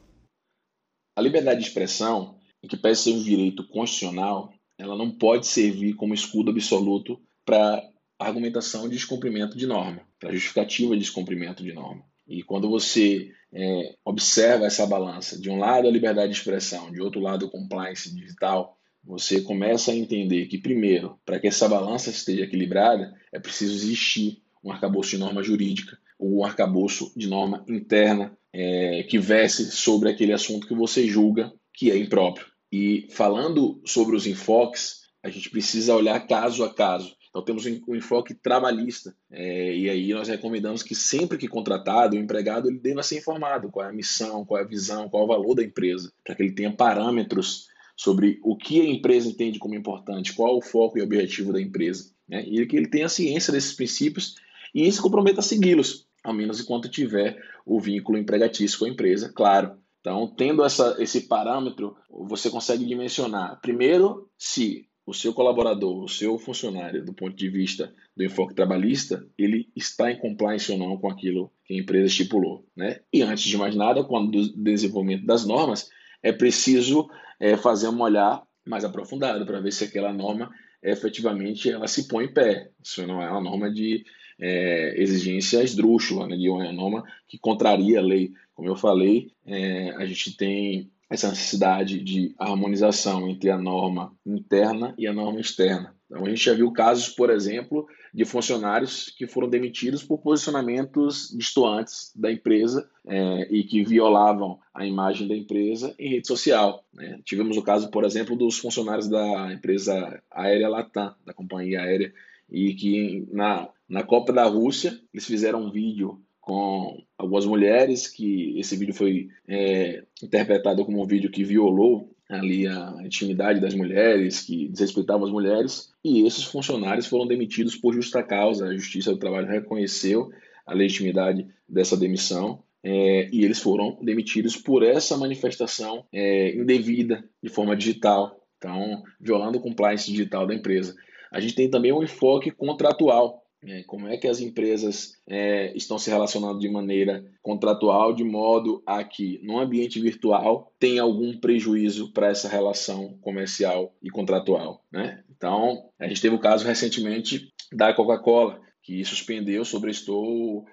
A 1.18 1.20
liberdade 1.20 1.60
de 1.60 1.66
expressão, 1.66 2.38
em 2.62 2.68
que 2.68 2.76
parece 2.76 3.02
ser 3.02 3.10
um 3.14 3.22
direito 3.22 3.66
constitucional, 3.66 4.52
ela 4.78 4.96
não 4.96 5.10
pode 5.10 5.48
servir 5.48 5.94
como 5.94 6.14
escudo 6.14 6.52
absoluto 6.52 7.20
para 7.44 7.82
argumentação 8.16 8.88
de 8.88 8.94
descumprimento 8.94 9.58
de 9.58 9.66
norma, 9.66 10.06
para 10.20 10.32
justificativa 10.32 10.94
de 10.94 11.00
descumprimento 11.00 11.64
de 11.64 11.72
norma. 11.72 12.04
E 12.28 12.44
quando 12.44 12.70
você 12.70 13.32
é, 13.52 13.96
observa 14.04 14.66
essa 14.66 14.86
balança, 14.86 15.36
de 15.36 15.50
um 15.50 15.58
lado 15.58 15.88
a 15.88 15.90
liberdade 15.90 16.32
de 16.32 16.38
expressão, 16.38 16.92
de 16.92 17.02
outro 17.02 17.20
lado 17.20 17.46
o 17.46 17.50
compliance 17.50 18.14
digital, 18.14 18.78
você 19.02 19.40
começa 19.40 19.92
a 19.92 19.96
entender 19.96 20.46
que, 20.46 20.58
primeiro, 20.58 21.18
para 21.24 21.38
que 21.38 21.48
essa 21.48 21.68
balança 21.68 22.10
esteja 22.10 22.44
equilibrada, 22.44 23.14
é 23.32 23.38
preciso 23.38 23.74
existir 23.74 24.42
um 24.62 24.70
arcabouço 24.70 25.10
de 25.10 25.18
norma 25.18 25.42
jurídica, 25.42 25.98
ou 26.18 26.40
um 26.40 26.44
arcabouço 26.44 27.12
de 27.16 27.26
norma 27.26 27.64
interna 27.68 28.36
é, 28.52 29.02
que 29.04 29.18
verse 29.18 29.70
sobre 29.70 30.10
aquele 30.10 30.32
assunto 30.32 30.66
que 30.66 30.74
você 30.74 31.06
julga 31.06 31.52
que 31.72 31.90
é 31.90 31.96
impróprio. 31.96 32.46
E 32.70 33.08
falando 33.10 33.80
sobre 33.84 34.14
os 34.14 34.26
enfoques, 34.26 35.00
a 35.22 35.30
gente 35.30 35.50
precisa 35.50 35.94
olhar 35.94 36.26
caso 36.26 36.62
a 36.62 36.72
caso. 36.72 37.16
Então 37.30 37.44
temos 37.44 37.64
um 37.64 37.94
enfoque 37.94 38.34
trabalhista 38.34 39.14
é, 39.30 39.76
e 39.76 39.88
aí 39.88 40.12
nós 40.12 40.28
recomendamos 40.28 40.82
que 40.82 40.96
sempre 40.96 41.38
que 41.38 41.46
contratado, 41.46 42.16
o 42.16 42.18
empregado 42.18 42.68
ele 42.68 42.78
deva 42.78 43.04
ser 43.04 43.18
informado 43.18 43.70
qual 43.70 43.86
é 43.86 43.88
a 43.88 43.92
missão, 43.92 44.44
qual 44.44 44.60
é 44.60 44.64
a 44.64 44.66
visão, 44.66 45.08
qual 45.08 45.22
é 45.22 45.24
o 45.24 45.28
valor 45.28 45.54
da 45.54 45.62
empresa, 45.62 46.12
para 46.24 46.34
que 46.34 46.42
ele 46.42 46.52
tenha 46.52 46.72
parâmetros 46.72 47.69
sobre 48.00 48.40
o 48.42 48.56
que 48.56 48.80
a 48.80 48.86
empresa 48.86 49.28
entende 49.28 49.58
como 49.58 49.74
importante, 49.74 50.32
qual 50.32 50.56
o 50.56 50.62
foco 50.62 50.96
e 50.96 51.02
objetivo 51.02 51.52
da 51.52 51.60
empresa, 51.60 52.10
né? 52.26 52.42
e 52.48 52.64
que 52.64 52.74
ele 52.74 52.88
tenha 52.88 53.10
ciência 53.10 53.52
desses 53.52 53.74
princípios 53.74 54.36
e 54.74 54.90
se 54.90 55.02
comprometa 55.02 55.40
a 55.40 55.42
segui-los, 55.42 56.06
ao 56.24 56.32
menos 56.32 56.58
enquanto 56.58 56.88
tiver 56.88 57.38
o 57.66 57.78
vínculo 57.78 58.16
empregatício 58.16 58.78
com 58.78 58.86
a 58.86 58.88
empresa, 58.88 59.30
claro. 59.30 59.76
Então, 60.00 60.26
tendo 60.34 60.64
essa, 60.64 60.96
esse 60.98 61.28
parâmetro, 61.28 61.94
você 62.08 62.48
consegue 62.48 62.86
dimensionar, 62.86 63.60
primeiro, 63.60 64.30
se 64.38 64.86
o 65.04 65.12
seu 65.12 65.34
colaborador, 65.34 66.02
o 66.02 66.08
seu 66.08 66.38
funcionário, 66.38 67.04
do 67.04 67.12
ponto 67.12 67.36
de 67.36 67.50
vista 67.50 67.92
do 68.16 68.24
enfoque 68.24 68.54
trabalhista, 68.54 69.26
ele 69.36 69.68
está 69.76 70.10
em 70.10 70.18
compliance 70.18 70.72
ou 70.72 70.78
não 70.78 70.96
com 70.96 71.10
aquilo 71.10 71.52
que 71.66 71.74
a 71.74 71.78
empresa 71.78 72.06
estipulou. 72.06 72.64
Né? 72.74 73.00
E 73.12 73.20
antes 73.20 73.44
de 73.44 73.58
mais 73.58 73.76
nada, 73.76 74.02
quando 74.02 74.34
o 74.34 74.56
desenvolvimento 74.56 75.26
das 75.26 75.44
normas, 75.44 75.90
é 76.22 76.32
preciso 76.32 77.08
é, 77.38 77.56
fazer 77.56 77.88
um 77.88 78.00
olhar 78.00 78.42
mais 78.66 78.84
aprofundado 78.84 79.44
para 79.46 79.60
ver 79.60 79.72
se 79.72 79.84
aquela 79.84 80.12
norma 80.12 80.50
efetivamente 80.82 81.70
ela 81.70 81.86
se 81.86 82.08
põe 82.08 82.24
em 82.24 82.32
pé. 82.32 82.70
Isso 82.82 83.06
não 83.06 83.22
é 83.22 83.30
uma 83.30 83.40
norma 83.40 83.70
de 83.70 84.04
é, 84.38 84.94
exigência 85.00 85.62
esdrúxula, 85.62 86.26
né, 86.26 86.36
de 86.36 86.48
uma 86.48 86.72
norma 86.72 87.04
que 87.28 87.38
contraria 87.38 87.98
a 87.98 88.02
lei. 88.02 88.32
Como 88.54 88.68
eu 88.68 88.76
falei, 88.76 89.32
é, 89.46 89.90
a 89.90 90.06
gente 90.06 90.36
tem 90.36 90.90
essa 91.08 91.28
necessidade 91.28 92.00
de 92.00 92.34
harmonização 92.38 93.28
entre 93.28 93.50
a 93.50 93.58
norma 93.58 94.14
interna 94.24 94.94
e 94.96 95.06
a 95.06 95.12
norma 95.12 95.40
externa. 95.40 95.94
Então, 96.10 96.26
a 96.26 96.28
gente 96.28 96.44
já 96.44 96.52
viu 96.52 96.72
casos, 96.72 97.08
por 97.08 97.30
exemplo, 97.30 97.86
de 98.12 98.24
funcionários 98.24 99.14
que 99.16 99.28
foram 99.28 99.48
demitidos 99.48 100.02
por 100.02 100.18
posicionamentos 100.18 101.32
distantes 101.38 102.12
da 102.16 102.32
empresa 102.32 102.90
é, 103.06 103.46
e 103.48 103.62
que 103.62 103.84
violavam 103.84 104.58
a 104.74 104.84
imagem 104.84 105.28
da 105.28 105.36
empresa 105.36 105.94
em 105.96 106.10
rede 106.10 106.26
social. 106.26 106.84
Né? 106.92 107.20
Tivemos 107.24 107.56
o 107.56 107.62
caso, 107.62 107.90
por 107.92 108.04
exemplo, 108.04 108.34
dos 108.34 108.58
funcionários 108.58 109.08
da 109.08 109.52
empresa 109.52 110.20
aérea 110.28 110.68
Latam, 110.68 111.14
da 111.24 111.32
companhia 111.32 111.80
aérea, 111.80 112.12
e 112.50 112.74
que 112.74 113.28
na, 113.30 113.68
na 113.88 114.02
Copa 114.02 114.32
da 114.32 114.44
Rússia 114.44 114.98
eles 115.14 115.24
fizeram 115.24 115.62
um 115.62 115.70
vídeo 115.70 116.20
com 116.40 117.00
algumas 117.16 117.46
mulheres, 117.46 118.08
que 118.08 118.58
esse 118.58 118.76
vídeo 118.76 118.94
foi 118.94 119.28
é, 119.46 120.02
interpretado 120.20 120.84
como 120.84 121.00
um 121.00 121.06
vídeo 121.06 121.30
que 121.30 121.44
violou 121.44 122.09
ali 122.30 122.66
a 122.66 122.96
intimidade 123.04 123.60
das 123.60 123.74
mulheres, 123.74 124.40
que 124.40 124.68
desrespeitava 124.68 125.24
as 125.24 125.30
mulheres, 125.30 125.92
e 126.04 126.24
esses 126.24 126.44
funcionários 126.44 127.06
foram 127.06 127.26
demitidos 127.26 127.74
por 127.74 127.92
justa 127.92 128.22
causa. 128.22 128.66
A 128.66 128.74
Justiça 128.74 129.10
do 129.10 129.18
Trabalho 129.18 129.48
reconheceu 129.48 130.30
a 130.64 130.72
legitimidade 130.72 131.48
dessa 131.68 131.96
demissão 131.96 132.62
é, 132.82 133.28
e 133.32 133.44
eles 133.44 133.58
foram 133.58 133.98
demitidos 134.00 134.56
por 134.56 134.82
essa 134.82 135.16
manifestação 135.16 136.04
é, 136.12 136.54
indevida 136.54 137.24
de 137.42 137.50
forma 137.50 137.76
digital, 137.76 138.40
então 138.56 139.02
violando 139.20 139.58
o 139.58 139.60
compliance 139.60 140.10
digital 140.10 140.46
da 140.46 140.54
empresa. 140.54 140.94
A 141.32 141.40
gente 141.40 141.54
tem 141.54 141.68
também 141.68 141.92
um 141.92 142.02
enfoque 142.02 142.50
contratual, 142.50 143.44
como 143.86 144.08
é 144.08 144.16
que 144.16 144.26
as 144.26 144.40
empresas 144.40 145.20
é, 145.26 145.76
estão 145.76 145.98
se 145.98 146.08
relacionando 146.08 146.58
de 146.58 146.68
maneira 146.68 147.24
contratual, 147.42 148.14
de 148.14 148.24
modo 148.24 148.82
a 148.86 149.04
que, 149.04 149.38
no 149.42 149.58
ambiente 149.58 150.00
virtual, 150.00 150.72
tem 150.78 150.98
algum 150.98 151.38
prejuízo 151.38 152.12
para 152.12 152.28
essa 152.28 152.48
relação 152.48 153.18
comercial 153.20 153.94
e 154.02 154.10
contratual. 154.10 154.82
Né? 154.90 155.22
Então, 155.30 155.90
a 155.98 156.08
gente 156.08 156.20
teve 156.20 156.34
o 156.34 156.40
caso 156.40 156.66
recentemente 156.66 157.52
da 157.72 157.92
Coca-Cola, 157.92 158.60
que 158.90 159.04
suspendeu, 159.04 159.64
sobrestou 159.64 160.66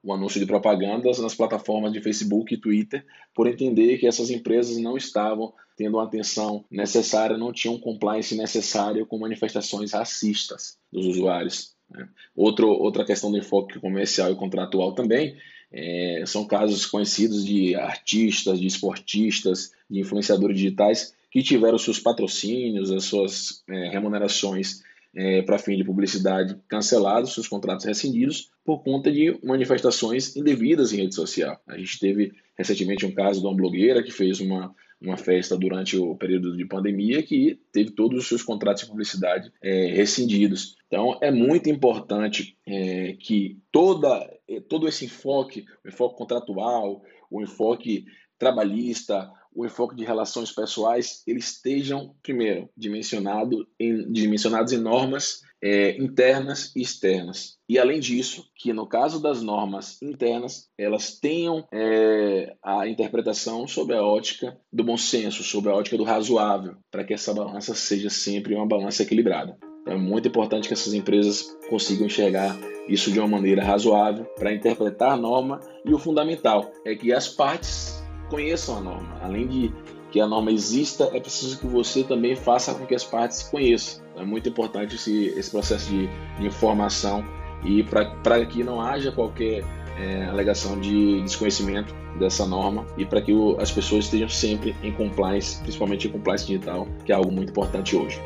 o 0.00 0.14
anúncio 0.14 0.38
de 0.38 0.46
propagandas 0.46 1.18
nas 1.18 1.34
plataformas 1.34 1.92
de 1.92 2.00
Facebook 2.00 2.54
e 2.54 2.56
Twitter, 2.56 3.04
por 3.34 3.48
entender 3.48 3.98
que 3.98 4.06
essas 4.06 4.30
empresas 4.30 4.78
não 4.78 4.96
estavam 4.96 5.52
tendo 5.76 5.98
a 5.98 6.04
atenção 6.04 6.64
necessária, 6.70 7.36
não 7.36 7.52
tinham 7.52 7.76
compliance 7.80 8.36
necessário 8.36 9.04
com 9.06 9.18
manifestações 9.18 9.92
racistas 9.92 10.78
dos 10.92 11.04
usuários. 11.04 11.74
Né? 11.90 12.08
Outro, 12.36 12.68
outra 12.68 13.04
questão 13.04 13.32
do 13.32 13.38
enfoque 13.38 13.80
comercial 13.80 14.30
e 14.30 14.36
contratual 14.36 14.92
também 14.92 15.36
é, 15.72 16.22
são 16.28 16.46
casos 16.46 16.86
conhecidos 16.86 17.44
de 17.44 17.74
artistas, 17.74 18.60
de 18.60 18.68
esportistas, 18.68 19.72
de 19.90 19.98
influenciadores 19.98 20.56
digitais 20.56 21.12
que 21.28 21.42
tiveram 21.42 21.76
seus 21.76 21.98
patrocínios, 21.98 22.92
as 22.92 23.02
suas 23.02 23.64
é, 23.68 23.88
remunerações 23.88 24.82
é, 25.14 25.42
para 25.42 25.58
fim 25.58 25.76
de 25.76 25.84
publicidade 25.84 26.56
cancelados, 26.68 27.34
seus 27.34 27.48
contratos 27.48 27.84
rescindidos, 27.84 28.50
por 28.64 28.82
conta 28.82 29.10
de 29.10 29.38
manifestações 29.44 30.36
indevidas 30.36 30.92
em 30.92 30.98
rede 30.98 31.14
social. 31.14 31.60
A 31.66 31.76
gente 31.76 31.98
teve 31.98 32.32
recentemente 32.56 33.04
um 33.06 33.12
caso 33.12 33.40
de 33.40 33.46
uma 33.46 33.56
blogueira 33.56 34.02
que 34.02 34.12
fez 34.12 34.40
uma, 34.40 34.74
uma 35.00 35.16
festa 35.16 35.56
durante 35.56 35.96
o 35.96 36.14
período 36.14 36.56
de 36.56 36.64
pandemia 36.64 37.22
que 37.22 37.58
teve 37.72 37.90
todos 37.90 38.18
os 38.18 38.28
seus 38.28 38.42
contratos 38.42 38.82
de 38.82 38.88
publicidade 38.88 39.50
é, 39.62 39.86
rescindidos. 39.86 40.76
Então, 40.86 41.18
é 41.20 41.30
muito 41.30 41.68
importante 41.70 42.56
é, 42.66 43.14
que 43.14 43.58
toda, 43.72 44.28
é, 44.48 44.60
todo 44.60 44.86
esse 44.86 45.06
enfoque, 45.06 45.64
o 45.84 45.88
enfoque 45.88 46.16
contratual, 46.16 47.02
o 47.30 47.42
enfoque 47.42 48.04
trabalhista, 48.38 49.30
o 49.54 49.66
enfoque 49.66 49.96
de 49.96 50.04
relações 50.04 50.52
pessoais, 50.52 51.22
eles 51.26 51.52
estejam, 51.52 52.14
primeiro, 52.22 52.68
dimensionado 52.76 53.66
em, 53.78 54.10
dimensionados 54.10 54.72
em 54.72 54.78
normas 54.78 55.40
é, 55.62 55.96
internas 56.02 56.74
e 56.74 56.80
externas. 56.80 57.58
E, 57.68 57.78
além 57.78 58.00
disso, 58.00 58.44
que 58.56 58.72
no 58.72 58.86
caso 58.86 59.20
das 59.20 59.42
normas 59.42 60.00
internas, 60.02 60.68
elas 60.78 61.18
tenham 61.18 61.66
é, 61.72 62.54
a 62.62 62.88
interpretação 62.88 63.66
sob 63.66 63.94
a 63.94 64.02
ótica 64.02 64.58
do 64.72 64.84
bom 64.84 64.96
senso, 64.96 65.42
sob 65.42 65.68
a 65.68 65.74
ótica 65.74 65.96
do 65.96 66.04
razoável, 66.04 66.76
para 66.90 67.04
que 67.04 67.14
essa 67.14 67.34
balança 67.34 67.74
seja 67.74 68.08
sempre 68.08 68.54
uma 68.54 68.66
balança 68.66 69.02
equilibrada. 69.02 69.56
Então, 69.82 69.94
é 69.94 69.96
muito 69.96 70.28
importante 70.28 70.68
que 70.68 70.74
essas 70.74 70.94
empresas 70.94 71.56
consigam 71.68 72.06
enxergar 72.06 72.56
isso 72.88 73.10
de 73.10 73.18
uma 73.18 73.28
maneira 73.28 73.62
razoável 73.62 74.24
para 74.36 74.52
interpretar 74.52 75.12
a 75.12 75.16
norma 75.16 75.60
e 75.84 75.94
o 75.94 75.98
fundamental 75.98 76.70
é 76.84 76.94
que 76.94 77.12
as 77.12 77.28
partes 77.28 77.99
conheçam 78.30 78.78
a 78.78 78.80
norma. 78.80 79.18
Além 79.20 79.46
de 79.46 79.72
que 80.10 80.20
a 80.20 80.26
norma 80.26 80.50
exista, 80.50 81.10
é 81.12 81.20
preciso 81.20 81.58
que 81.58 81.66
você 81.66 82.02
também 82.02 82.34
faça 82.34 82.74
com 82.74 82.86
que 82.86 82.94
as 82.94 83.04
partes 83.04 83.38
se 83.38 83.50
conheçam. 83.50 84.02
É 84.16 84.24
muito 84.24 84.48
importante 84.48 84.96
esse, 84.96 85.26
esse 85.28 85.50
processo 85.50 85.90
de, 85.90 86.08
informação 86.44 87.24
e 87.64 87.82
para 87.82 88.46
que 88.46 88.64
não 88.64 88.80
haja 88.80 89.12
qualquer 89.12 89.62
é, 89.98 90.24
alegação 90.24 90.80
de 90.80 91.20
desconhecimento 91.22 91.94
dessa 92.18 92.46
norma 92.46 92.86
e 92.96 93.04
para 93.04 93.20
que 93.20 93.32
o, 93.32 93.60
as 93.60 93.70
pessoas 93.70 94.06
estejam 94.06 94.28
sempre 94.28 94.74
em 94.82 94.92
compliance, 94.92 95.60
principalmente 95.60 96.08
em 96.08 96.10
compliance 96.10 96.46
digital, 96.46 96.88
que 97.04 97.12
é 97.12 97.14
algo 97.14 97.30
muito 97.30 97.50
importante 97.50 97.94
hoje. 97.94 98.20